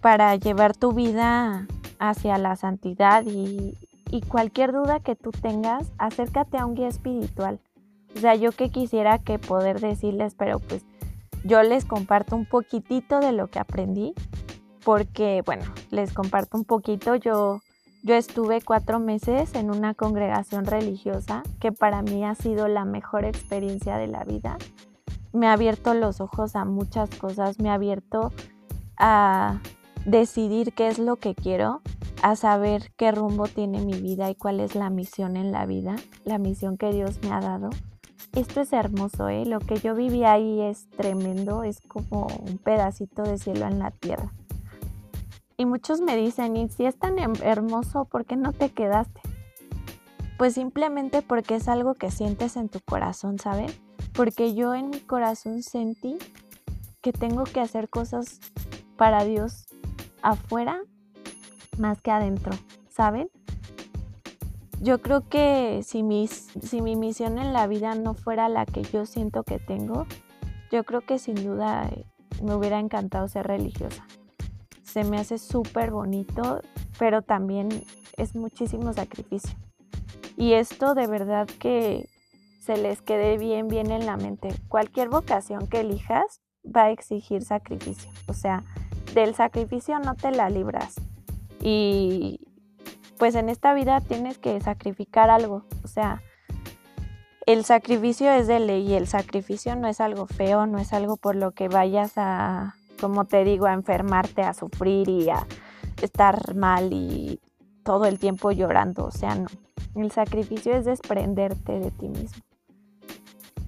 para 0.02 0.36
llevar 0.38 0.76
tu 0.76 0.94
vida 0.94 1.68
hacia 2.00 2.38
la 2.38 2.56
santidad 2.56 3.24
y, 3.26 3.78
cualquier 4.28 4.72
duda 4.72 5.00
que 5.00 5.16
tú 5.16 5.30
tengas, 5.32 5.92
acércate 6.00 6.58
a 6.58 6.66
un 6.66 6.74
guía 6.74 6.88
espiritual. 6.88 7.60
O 8.16 8.20
sea, 8.20 8.34
yo 8.34 8.52
que 8.52 8.70
quisiera 8.70 9.20
que 9.20 9.38
poder 9.38 9.80
decirles, 9.80 10.34
pero 10.36 10.60
pues 10.60 10.84
yo 11.44 11.62
les 11.62 11.86
comparto 11.86 12.36
un 12.36 12.46
poquitito 12.46 13.20
de 13.20 13.32
lo 13.32 13.48
que 13.48 13.60
aprendí, 13.60 14.14
porque 14.84 15.44
bueno, 15.46 15.64
les 15.92 16.12
comparto 16.12 16.58
un 16.58 16.66
poquito, 16.66 17.16
yo 17.16 17.60
yo 18.02 18.16
estuve 18.16 18.62
cuatro 18.62 19.00
meses 19.00 19.54
en 19.56 19.70
una 19.70 19.94
congregación 19.94 20.66
religiosa 20.66 21.44
que 21.60 21.74
para 21.74 22.02
mí 22.02 22.24
ha 22.24 22.34
sido 22.34 22.70
la 22.70 22.86
mejor 22.86 23.26
experiencia 23.26 23.98
de 23.98 24.08
la 24.08 24.24
vida. 24.24 24.58
Me 25.34 25.48
ha 25.48 25.54
abierto 25.54 25.94
los 25.94 26.22
ojos 26.22 26.56
a 26.56 26.64
muchas 26.64 27.10
cosas, 27.10 27.60
me 27.60 27.70
ha 27.70 27.74
abierto 27.74 28.32
a 28.98 29.60
decidir 30.06 30.74
qué 30.74 30.88
es 30.88 31.00
lo 31.00 31.18
que 31.18 31.36
quiero, 31.36 31.82
a 32.22 32.36
saber 32.36 32.92
qué 32.98 33.12
rumbo 33.12 33.48
tiene 33.48 33.82
mi 33.82 34.00
vida 34.00 34.30
y 34.30 34.36
cuál 34.36 34.60
es 34.60 34.76
la 34.76 34.90
misión 34.90 35.38
en 35.38 35.52
la 35.52 35.66
vida, 35.66 35.96
la 36.26 36.38
misión 36.38 36.78
que 36.78 36.92
Dios 36.92 37.20
me 37.22 37.32
ha 37.32 37.40
dado. 37.40 37.70
Esto 38.36 38.62
es 38.62 38.74
hermoso, 38.74 39.30
¿eh? 39.30 39.46
Lo 39.46 39.60
que 39.60 39.76
yo 39.80 39.96
viví 39.96 40.24
ahí 40.24 40.62
es 40.62 40.90
tremendo, 40.92 41.64
es 41.64 41.82
como 41.82 42.28
un 42.28 42.58
pedacito 42.58 43.24
de 43.24 43.38
cielo 43.38 43.66
en 43.68 43.80
la 43.80 43.92
tierra. 43.92 44.34
Y 45.58 45.66
muchos 45.66 46.00
me 46.00 46.16
dicen, 46.16 46.56
y 46.56 46.70
si 46.70 46.86
es 46.86 46.98
tan 46.98 47.18
hermoso, 47.20 48.06
¿por 48.06 48.26
qué 48.26 48.36
no 48.36 48.54
te 48.54 48.70
quedaste? 48.70 49.22
Pues 50.38 50.54
simplemente 50.54 51.22
porque 51.22 51.56
es 51.56 51.68
algo 51.68 51.96
que 51.96 52.12
sientes 52.12 52.56
en 52.56 52.70
tu 52.70 52.80
corazón, 52.80 53.40
¿saben? 53.40 53.70
Porque 54.14 54.54
yo 54.54 54.74
en 54.74 54.90
mi 54.90 55.00
corazón 55.00 55.64
sentí 55.64 56.18
que 57.02 57.12
tengo 57.12 57.44
que 57.44 57.60
hacer 57.60 57.90
cosas 57.90 58.40
para 58.96 59.24
Dios 59.24 59.69
afuera 60.22 60.82
más 61.78 62.02
que 62.02 62.12
adentro, 62.12 62.52
¿saben? 62.90 63.30
Yo 64.82 65.02
creo 65.02 65.28
que 65.28 65.82
si, 65.84 66.04
si 66.28 66.82
mi 66.82 66.96
misión 66.96 67.38
en 67.38 67.54
la 67.54 67.68
vida 67.68 67.96
no 67.96 68.14
fuera 68.14 68.48
la 68.50 68.66
que 68.66 68.84
yo 68.84 69.06
siento 69.06 69.44
que 69.44 69.60
tengo, 69.60 70.06
yo 70.72 70.84
creo 70.84 71.02
que 71.02 71.20
sin 71.20 71.36
duda 71.36 71.90
eh, 71.90 72.06
me 72.42 72.56
hubiera 72.56 72.80
encantado 72.80 73.28
ser 73.28 73.48
religiosa 73.48 74.06
se 74.90 75.04
me 75.04 75.20
hace 75.20 75.38
súper 75.38 75.92
bonito, 75.92 76.62
pero 76.98 77.22
también 77.22 77.70
es 78.18 78.36
muchísimo 78.36 78.92
sacrificio. 78.94 79.56
Y 80.36 80.54
esto 80.54 80.96
de 80.96 81.06
verdad 81.06 81.48
que 81.60 82.10
se 82.60 82.76
les 82.78 83.02
quede 83.02 83.38
bien, 83.38 83.68
bien 83.68 83.92
en 83.92 84.06
la 84.06 84.18
mente. 84.18 84.50
Cualquier 84.68 85.10
vocación 85.10 85.68
que 85.68 85.82
elijas 85.82 86.42
va 86.66 86.86
a 86.86 86.92
exigir 86.92 87.44
sacrificio. 87.44 88.10
O 88.28 88.34
sea, 88.34 88.64
del 89.14 89.36
sacrificio 89.36 90.00
no 90.00 90.16
te 90.16 90.32
la 90.32 90.50
libras. 90.50 90.96
Y 91.62 92.40
pues 93.18 93.36
en 93.36 93.50
esta 93.50 93.74
vida 93.74 94.02
tienes 94.02 94.38
que 94.38 94.60
sacrificar 94.62 95.30
algo. 95.30 95.64
O 95.84 95.88
sea, 95.88 96.22
el 97.46 97.66
sacrificio 97.66 98.32
es 98.32 98.48
de 98.48 98.60
ley 98.60 98.88
y 98.88 98.94
el 98.94 99.08
sacrificio 99.08 99.76
no 99.76 99.88
es 99.88 100.00
algo 100.02 100.28
feo, 100.28 100.66
no 100.68 100.80
es 100.80 100.94
algo 100.94 101.18
por 101.18 101.36
lo 101.36 101.52
que 101.52 101.68
vayas 101.68 102.14
a, 102.16 102.76
como 103.02 103.26
te 103.26 103.44
digo, 103.44 103.66
a 103.66 103.74
enfermarte, 103.74 104.44
a 104.44 104.54
sufrir 104.54 105.10
y 105.10 105.30
a 105.30 105.46
estar 106.02 106.56
mal 106.56 106.94
y 106.94 107.42
todo 107.84 108.06
el 108.06 108.20
tiempo 108.20 108.52
llorando. 108.52 109.06
O 109.06 109.12
sea, 109.12 109.36
no. 109.36 109.48
El 109.96 110.12
sacrificio 110.12 110.76
es 110.76 110.86
desprenderte 110.86 111.80
de 111.80 111.92
ti 111.92 112.08
mismo. 112.08 112.44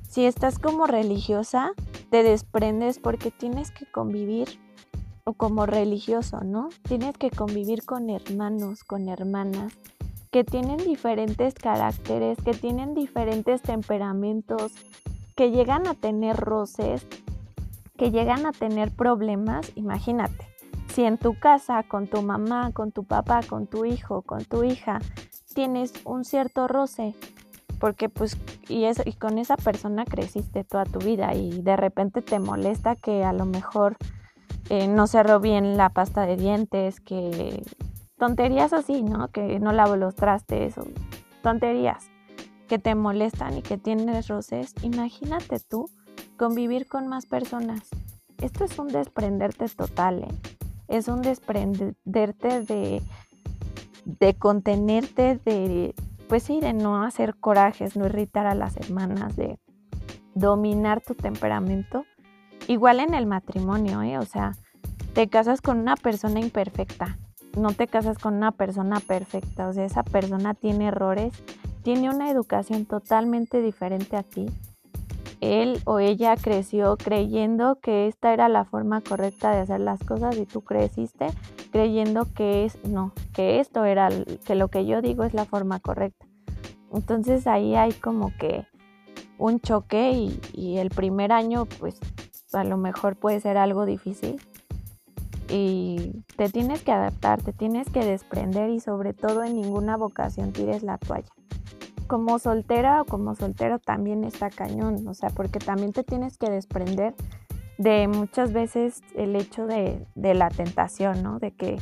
Si 0.08 0.25
estás 0.25 0.60
como 0.60 0.88
religiosa, 0.88 1.71
te 2.10 2.21
desprendes 2.21 2.99
porque 2.99 3.32
tienes 3.32 3.71
que 3.71 3.89
convivir 3.89 4.60
o 5.23 5.34
como 5.34 5.65
religioso, 5.65 6.41
¿no? 6.43 6.69
Tienes 6.84 7.17
que 7.17 7.29
convivir 7.29 7.86
con 7.86 8.10
hermanos, 8.10 8.84
con 8.84 9.10
hermanas 9.10 9.73
que 10.31 10.43
tienen 10.45 10.77
diferentes 10.77 11.53
caracteres, 11.55 12.38
que 12.43 12.53
tienen 12.53 12.93
diferentes 12.93 13.62
temperamentos, 13.62 14.71
que 15.36 15.51
llegan 15.51 15.88
a 15.88 15.93
tener 15.93 16.38
roces, 16.38 17.05
que 17.97 18.12
llegan 18.12 18.45
a 18.45 18.53
tener 18.53 18.91
problemas, 18.91 19.71
imagínate. 19.75 20.47
Si 20.93 21.03
en 21.03 21.17
tu 21.17 21.38
casa, 21.38 21.84
con 21.84 22.07
tu 22.07 22.21
mamá, 22.21 22.71
con 22.71 22.91
tu 22.91 23.03
papá, 23.03 23.41
con 23.47 23.67
tu 23.67 23.86
hijo, 23.86 24.21
con 24.21 24.45
tu 24.45 24.63
hija, 24.63 24.99
tienes 25.53 25.93
un 26.05 26.23
cierto 26.23 26.67
roce, 26.67 27.13
porque 27.79 28.07
pues 28.07 28.38
y, 28.69 28.86
y 28.86 29.13
con 29.13 29.38
esa 29.38 29.57
persona 29.57 30.05
creciste 30.05 30.63
toda 30.63 30.86
tu 30.86 30.99
vida 30.99 31.34
y 31.34 31.62
de 31.62 31.75
repente 31.75 32.21
te 32.21 32.39
molesta 32.39 32.95
que 32.95 33.23
a 33.23 33.34
lo 33.34 33.45
mejor 33.45 33.97
eh, 34.70 34.88
no 34.88 35.08
cerró 35.08 35.40
bien 35.40 35.78
la 35.78 35.90
pasta 35.90 36.26
de 36.26 36.38
dientes, 36.38 37.00
que 37.00 37.64
tonterías 38.18 38.74
así, 38.74 39.04
¿no? 39.04 39.30
Que 39.30 39.60
no 39.60 39.72
lavo 39.72 39.96
los 39.96 40.16
trastes 40.16 40.76
tonterías 41.42 42.10
que 42.68 42.80
te 42.80 42.96
molestan 42.96 43.58
y 43.58 43.62
que 43.62 43.78
tienes 43.78 44.30
roces. 44.30 44.74
Imagínate 44.82 45.60
tú 45.60 45.90
convivir 46.38 46.88
con 46.88 47.08
más 47.08 47.26
personas. 47.26 47.82
Esto 48.40 48.64
es 48.64 48.80
un 48.80 48.88
desprenderte 48.88 49.68
total, 49.68 50.24
¿eh? 50.24 50.28
Es 50.88 51.08
un 51.08 51.22
desprenderte 51.22 52.62
de, 52.62 53.02
de 54.06 54.34
contenerte, 54.36 55.40
de, 55.46 55.94
pues 56.28 56.44
sí, 56.44 56.60
de 56.60 56.74
no 56.74 57.04
hacer 57.04 57.36
corajes, 57.36 57.96
no 57.96 58.06
irritar 58.06 58.48
a 58.48 58.56
las 58.56 58.78
hermanas, 58.78 59.36
de 59.36 59.60
dominar 60.34 61.02
tu 61.02 61.14
temperamento. 61.14 62.06
Igual 62.67 63.00
en 63.00 63.13
el 63.13 63.26
matrimonio, 63.26 64.02
¿eh? 64.02 64.17
O 64.17 64.26
sea, 64.26 64.54
te 65.13 65.28
casas 65.28 65.62
con 65.62 65.80
una 65.80 65.95
persona 65.95 66.39
imperfecta, 66.39 67.17
no 67.58 67.74
te 67.74 67.88
casas 67.88 68.17
con 68.17 68.36
una 68.36 68.52
persona 68.52 69.00
perfecta, 69.00 69.67
o 69.67 69.74
sea, 69.74 69.86
esa 69.86 70.04
persona 70.04 70.54
tiene 70.54 70.88
errores, 70.88 71.34
tiene 71.84 72.10
una 72.10 72.30
educación 72.30 72.86
totalmente 72.86 73.62
diferente 73.62 74.15
a 74.15 74.24
ti. 74.24 74.45
Él 75.41 75.82
o 75.86 76.00
ella 76.00 76.36
creció 76.38 76.97
creyendo 76.97 77.80
que 77.82 78.08
esta 78.08 78.32
era 78.32 78.47
la 78.47 78.63
forma 78.63 79.02
correcta 79.02 79.52
de 79.52 79.62
hacer 79.62 79.80
las 79.80 80.00
cosas 80.04 80.38
y 80.38 80.45
tú 80.45 80.62
creciste 80.62 81.28
creyendo 81.71 82.28
que 82.36 82.65
es 82.65 82.78
no, 82.84 83.13
que 83.34 83.60
esto 83.60 83.86
era 83.86 84.10
que 84.45 84.56
lo 84.56 84.67
que 84.67 84.86
yo 84.86 85.02
digo 85.02 85.24
es 85.24 85.34
la 85.34 85.45
forma 85.45 85.80
correcta. 85.80 86.28
Entonces 86.93 87.47
ahí 87.47 87.76
hay 87.76 87.93
como 87.93 88.32
que 88.38 88.67
un 89.38 89.60
choque 89.60 90.12
y, 90.12 90.39
y 90.54 90.78
el 90.78 90.89
primer 90.89 91.32
año 91.32 91.65
pues 91.80 92.00
a 92.54 92.64
lo 92.64 92.78
mejor 92.78 93.16
puede 93.16 93.40
ser 93.40 93.58
algo 93.58 93.86
difícil 93.86 94.42
y 95.50 96.24
te 96.38 96.50
tienes 96.50 96.82
que 96.82 96.92
adaptar, 96.92 97.42
te 97.42 97.54
tienes 97.54 97.90
que 97.90 98.06
desprender 98.06 98.70
y 98.70 98.80
sobre 98.80 99.14
todo 99.14 99.44
en 99.44 99.56
ninguna 99.56 99.98
vocación 99.98 100.54
tires 100.54 100.84
la 100.84 100.98
toalla. 100.98 101.30
Como 102.08 102.40
soltera 102.40 103.02
o 103.02 103.06
como 103.06 103.36
soltero 103.36 103.80
también 103.80 104.24
está 104.24 104.50
cañón, 104.50 105.08
o 105.08 105.14
sea, 105.14 105.30
porque 105.30 105.60
también 105.60 105.94
te 105.94 106.04
tienes 106.04 106.38
que 106.38 106.50
desprender 106.50 107.14
de 107.78 108.08
muchas 108.08 108.54
veces 108.54 109.02
el 109.16 109.36
hecho 109.36 109.66
de, 109.66 110.06
de 110.16 110.34
la 110.34 110.50
tentación, 110.50 111.24
¿no? 111.24 111.40
De 111.40 111.52
que 111.52 111.78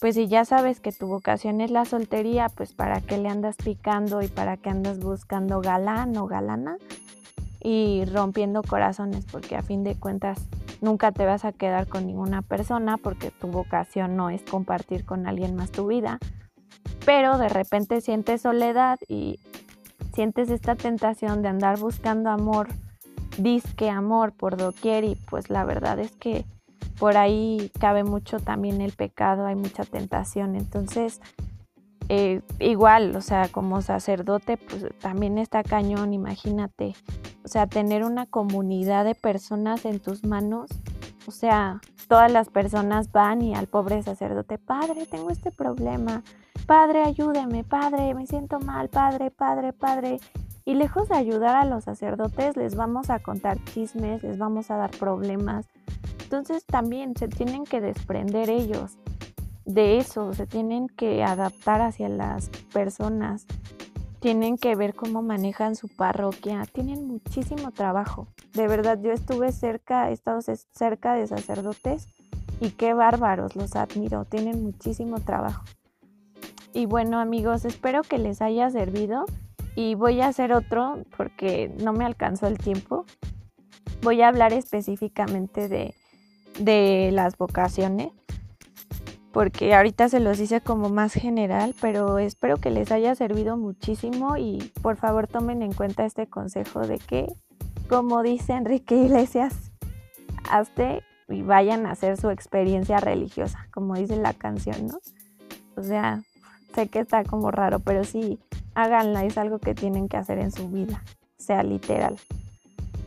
pues 0.00 0.14
si 0.14 0.28
ya 0.28 0.46
sabes 0.46 0.80
que 0.80 0.92
tu 0.92 1.06
vocación 1.06 1.60
es 1.60 1.70
la 1.70 1.84
soltería, 1.84 2.48
pues 2.48 2.72
para 2.72 3.02
qué 3.02 3.18
le 3.18 3.28
andas 3.28 3.56
picando 3.56 4.22
y 4.22 4.28
para 4.28 4.56
qué 4.56 4.70
andas 4.70 4.98
buscando 4.98 5.60
galán 5.60 6.16
o 6.16 6.26
galana 6.26 6.78
y 7.60 8.04
rompiendo 8.06 8.62
corazones, 8.62 9.26
porque 9.26 9.56
a 9.56 9.62
fin 9.62 9.84
de 9.84 9.94
cuentas 9.94 10.48
nunca 10.80 11.12
te 11.12 11.26
vas 11.26 11.44
a 11.44 11.52
quedar 11.52 11.86
con 11.86 12.06
ninguna 12.06 12.42
persona 12.42 12.96
porque 12.96 13.30
tu 13.30 13.48
vocación 13.48 14.16
no 14.16 14.30
es 14.30 14.42
compartir 14.42 15.04
con 15.04 15.26
alguien 15.26 15.54
más 15.56 15.70
tu 15.70 15.86
vida, 15.86 16.18
pero 17.04 17.38
de 17.38 17.48
repente 17.48 18.00
sientes 18.00 18.42
soledad 18.42 18.98
y 19.08 19.38
sientes 20.14 20.50
esta 20.50 20.74
tentación 20.74 21.42
de 21.42 21.48
andar 21.48 21.78
buscando 21.78 22.30
amor, 22.30 22.68
disque 23.38 23.90
amor 23.90 24.32
por 24.32 24.56
doquier 24.56 25.04
y 25.04 25.14
pues 25.28 25.50
la 25.50 25.64
verdad 25.64 25.98
es 25.98 26.12
que 26.12 26.44
por 26.98 27.16
ahí 27.16 27.70
cabe 27.80 28.04
mucho 28.04 28.40
también 28.40 28.82
el 28.82 28.92
pecado, 28.92 29.46
hay 29.46 29.54
mucha 29.54 29.84
tentación. 29.84 30.54
Entonces, 30.54 31.20
eh, 32.12 32.42
igual, 32.58 33.14
o 33.14 33.20
sea, 33.20 33.46
como 33.46 33.82
sacerdote, 33.82 34.56
pues 34.56 34.84
también 34.98 35.38
está 35.38 35.62
cañón, 35.62 36.12
imagínate. 36.12 36.96
O 37.44 37.48
sea, 37.48 37.68
tener 37.68 38.02
una 38.02 38.26
comunidad 38.26 39.04
de 39.04 39.14
personas 39.14 39.84
en 39.84 40.00
tus 40.00 40.24
manos. 40.24 40.70
O 41.28 41.30
sea, 41.30 41.80
todas 42.08 42.32
las 42.32 42.48
personas 42.48 43.12
van 43.12 43.42
y 43.42 43.54
al 43.54 43.68
pobre 43.68 44.02
sacerdote, 44.02 44.58
padre, 44.58 45.06
tengo 45.06 45.30
este 45.30 45.52
problema, 45.52 46.24
padre, 46.66 47.04
ayúdeme, 47.04 47.62
padre, 47.62 48.12
me 48.14 48.26
siento 48.26 48.58
mal, 48.58 48.88
padre, 48.88 49.30
padre, 49.30 49.72
padre. 49.72 50.18
Y 50.64 50.74
lejos 50.74 51.10
de 51.10 51.14
ayudar 51.14 51.54
a 51.54 51.64
los 51.64 51.84
sacerdotes, 51.84 52.56
les 52.56 52.74
vamos 52.74 53.08
a 53.10 53.20
contar 53.20 53.62
chismes, 53.66 54.24
les 54.24 54.36
vamos 54.36 54.72
a 54.72 54.76
dar 54.76 54.90
problemas, 54.90 55.68
entonces 56.24 56.66
también 56.66 57.14
se 57.16 57.28
tienen 57.28 57.62
que 57.62 57.80
desprender 57.80 58.50
ellos 58.50 58.98
de 59.64 59.98
eso, 59.98 60.32
se 60.32 60.46
tienen 60.46 60.88
que 60.88 61.22
adaptar 61.22 61.80
hacia 61.80 62.08
las 62.08 62.48
personas, 62.72 63.46
tienen 64.20 64.58
que 64.58 64.74
ver 64.74 64.94
cómo 64.94 65.22
manejan 65.22 65.76
su 65.76 65.88
parroquia, 65.88 66.64
tienen 66.72 67.06
muchísimo 67.06 67.70
trabajo. 67.70 68.26
De 68.52 68.68
verdad, 68.68 68.98
yo 69.02 69.12
estuve 69.12 69.52
cerca, 69.52 70.10
he 70.10 70.12
estado 70.12 70.40
cerca 70.42 71.14
de 71.14 71.26
sacerdotes 71.26 72.08
y 72.60 72.70
qué 72.70 72.94
bárbaros, 72.94 73.56
los 73.56 73.76
admiro, 73.76 74.24
tienen 74.24 74.62
muchísimo 74.62 75.20
trabajo. 75.20 75.64
Y 76.72 76.86
bueno 76.86 77.18
amigos, 77.18 77.64
espero 77.64 78.02
que 78.02 78.18
les 78.18 78.42
haya 78.42 78.70
servido 78.70 79.24
y 79.74 79.94
voy 79.94 80.20
a 80.20 80.28
hacer 80.28 80.52
otro 80.52 80.98
porque 81.16 81.74
no 81.82 81.92
me 81.92 82.04
alcanzó 82.04 82.46
el 82.46 82.58
tiempo. 82.58 83.06
Voy 84.02 84.22
a 84.22 84.28
hablar 84.28 84.52
específicamente 84.52 85.68
de 85.68 85.94
de 86.60 87.10
las 87.12 87.36
vocaciones, 87.38 88.12
porque 89.32 89.74
ahorita 89.74 90.08
se 90.08 90.20
los 90.20 90.40
hice 90.40 90.60
como 90.60 90.88
más 90.88 91.12
general, 91.12 91.74
pero 91.80 92.18
espero 92.18 92.56
que 92.56 92.70
les 92.70 92.90
haya 92.90 93.14
servido 93.14 93.56
muchísimo 93.56 94.36
y 94.36 94.72
por 94.82 94.96
favor 94.96 95.28
tomen 95.28 95.62
en 95.62 95.72
cuenta 95.72 96.04
este 96.04 96.26
consejo 96.26 96.80
de 96.80 96.98
que, 96.98 97.26
como 97.88 98.22
dice 98.22 98.54
Enrique 98.54 98.96
Iglesias, 98.96 99.70
hazte 100.50 101.02
y 101.28 101.42
vayan 101.42 101.86
a 101.86 101.92
hacer 101.92 102.16
su 102.16 102.30
experiencia 102.30 102.98
religiosa, 102.98 103.68
como 103.72 103.94
dice 103.94 104.16
la 104.16 104.34
canción, 104.34 104.88
¿no? 104.88 104.98
O 105.76 105.82
sea, 105.82 106.22
sé 106.74 106.88
que 106.88 106.98
está 106.98 107.22
como 107.24 107.52
raro, 107.52 107.78
pero 107.78 108.02
sí, 108.02 108.40
háganla, 108.74 109.24
es 109.24 109.38
algo 109.38 109.60
que 109.60 109.74
tienen 109.74 110.08
que 110.08 110.16
hacer 110.16 110.38
en 110.38 110.50
su 110.50 110.68
vida, 110.68 111.04
sea 111.38 111.62
literal. 111.62 112.16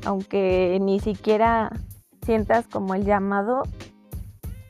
Aunque 0.06 0.78
ni 0.82 1.02
siquiera 1.02 1.72
sientas 2.26 2.66
como 2.68 2.96
el 2.96 3.04
llamado, 3.04 3.64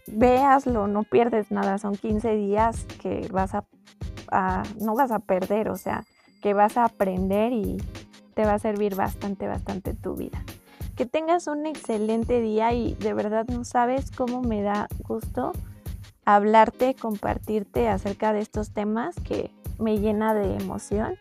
véaslo, 0.07 0.87
no 0.87 1.03
pierdes 1.03 1.51
nada, 1.51 1.77
son 1.77 1.95
15 1.95 2.35
días 2.35 2.85
que 3.01 3.27
vas 3.31 3.53
a, 3.55 3.63
no 4.79 4.95
vas 4.95 5.11
a 5.11 5.19
perder, 5.19 5.69
o 5.69 5.77
sea, 5.77 6.03
que 6.41 6.53
vas 6.53 6.77
a 6.77 6.85
aprender 6.85 7.53
y 7.53 7.77
te 8.33 8.45
va 8.45 8.55
a 8.55 8.59
servir 8.59 8.95
bastante, 8.95 9.47
bastante 9.47 9.93
tu 9.93 10.15
vida. 10.15 10.43
Que 10.95 11.05
tengas 11.05 11.47
un 11.47 11.65
excelente 11.65 12.41
día 12.41 12.73
y 12.73 12.93
de 12.95 13.13
verdad 13.13 13.45
no 13.47 13.63
sabes 13.63 14.11
cómo 14.11 14.41
me 14.41 14.61
da 14.61 14.87
gusto 14.99 15.51
hablarte, 16.25 16.95
compartirte 16.95 17.87
acerca 17.87 18.33
de 18.33 18.39
estos 18.39 18.71
temas 18.71 19.15
que 19.21 19.51
me 19.79 19.99
llena 19.99 20.33
de 20.33 20.55
emoción 20.55 21.17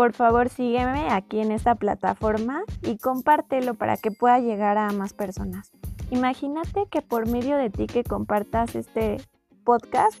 por 0.00 0.14
favor 0.14 0.48
sígueme 0.48 1.10
aquí 1.10 1.40
en 1.40 1.52
esta 1.52 1.74
plataforma 1.74 2.62
y 2.80 2.96
compártelo 2.96 3.74
para 3.74 3.98
que 3.98 4.10
pueda 4.10 4.38
llegar 4.38 4.78
a 4.78 4.90
más 4.92 5.12
personas. 5.12 5.72
Imagínate 6.10 6.86
que 6.90 7.02
por 7.02 7.28
medio 7.28 7.56
de 7.56 7.70
ti 7.70 7.86
que 7.86 8.04
compartas 8.04 8.74
este 8.74 9.18
podcast, 9.64 10.20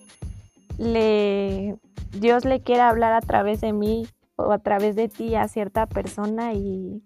le, 0.78 1.76
Dios 2.12 2.44
le 2.44 2.62
quiera 2.62 2.88
hablar 2.88 3.12
a 3.12 3.20
través 3.20 3.60
de 3.60 3.72
mí 3.72 4.06
o 4.36 4.52
a 4.52 4.58
través 4.58 4.96
de 4.96 5.08
ti 5.08 5.34
a 5.34 5.48
cierta 5.48 5.86
persona 5.86 6.54
y, 6.54 7.02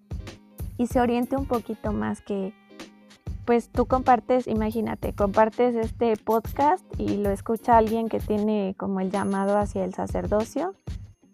y 0.77 0.87
se 0.87 1.01
oriente 1.01 1.37
un 1.37 1.47
poquito 1.47 1.93
más 1.93 2.21
que 2.21 2.55
pues 3.45 3.69
tú 3.69 3.87
compartes, 3.87 4.47
imagínate, 4.47 5.13
compartes 5.15 5.75
este 5.75 6.17
podcast 6.17 6.85
y 6.99 7.19
lo 7.19 7.31
escucha 7.31 7.77
alguien 7.77 8.09
que 8.09 8.19
tiene 8.19 8.75
como 8.79 9.01
el 9.01 9.11
llamado 9.11 9.59
hacia 9.59 9.85
el 9.85 9.93
sacerdocio 9.93 10.75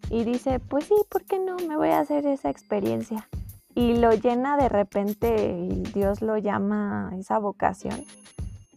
y 0.09 0.25
dice, 0.25 0.59
pues 0.59 0.85
sí, 0.85 0.95
¿por 1.09 1.23
qué 1.23 1.39
no? 1.39 1.55
Me 1.67 1.77
voy 1.77 1.89
a 1.89 1.99
hacer 1.99 2.25
esa 2.25 2.49
experiencia. 2.49 3.29
Y 3.73 3.95
lo 3.95 4.11
llena 4.11 4.57
de 4.57 4.69
repente 4.69 5.67
y 5.69 5.83
Dios 5.93 6.21
lo 6.21 6.37
llama 6.37 7.11
esa 7.17 7.39
vocación. 7.39 8.03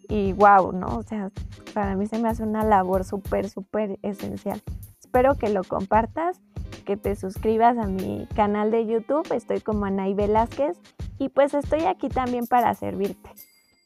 Y 0.09 0.32
wow, 0.32 0.72
¿no? 0.72 0.99
O 0.99 1.03
sea, 1.03 1.30
para 1.72 1.97
mí 1.97 2.07
se 2.07 2.18
me 2.18 2.28
hace 2.28 2.42
una 2.42 2.64
labor 2.64 3.05
súper, 3.05 3.49
súper 3.49 3.99
esencial. 4.03 4.62
Espero 5.01 5.34
que 5.34 5.49
lo 5.49 5.64
compartas, 5.64 6.40
que 6.84 6.97
te 6.97 7.16
suscribas 7.16 7.78
a 7.78 7.86
mi 7.86 8.28
canal 8.34 8.70
de 8.70 8.86
YouTube. 8.86 9.32
Estoy 9.32 9.61
como 9.61 9.86
Anaí 9.86 10.14
Velázquez 10.14 10.78
y 11.18 11.28
pues 11.28 11.55
estoy 11.55 11.84
aquí 11.84 12.09
también 12.09 12.47
para 12.47 12.74
servirte. 12.74 13.30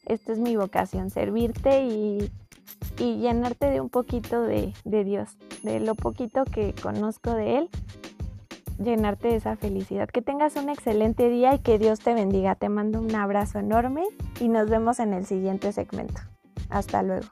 Esta 0.04 0.32
es 0.32 0.38
mi 0.38 0.56
vocación, 0.56 1.10
servirte 1.10 1.84
y 1.84 2.30
y 2.98 3.18
llenarte 3.18 3.70
de 3.70 3.80
un 3.80 3.88
poquito 3.88 4.42
de, 4.42 4.72
de 4.84 5.04
Dios, 5.04 5.36
de 5.62 5.80
lo 5.80 5.94
poquito 5.94 6.44
que 6.44 6.74
conozco 6.80 7.32
de 7.32 7.58
Él, 7.58 7.70
llenarte 8.78 9.28
de 9.28 9.36
esa 9.36 9.56
felicidad. 9.56 10.08
Que 10.08 10.22
tengas 10.22 10.56
un 10.56 10.68
excelente 10.68 11.28
día 11.28 11.54
y 11.54 11.58
que 11.58 11.78
Dios 11.78 12.00
te 12.00 12.14
bendiga. 12.14 12.54
Te 12.54 12.68
mando 12.68 13.00
un 13.00 13.14
abrazo 13.14 13.58
enorme 13.58 14.04
y 14.40 14.48
nos 14.48 14.68
vemos 14.70 15.00
en 15.00 15.12
el 15.12 15.26
siguiente 15.26 15.72
segmento. 15.72 16.20
Hasta 16.70 17.02
luego. 17.02 17.26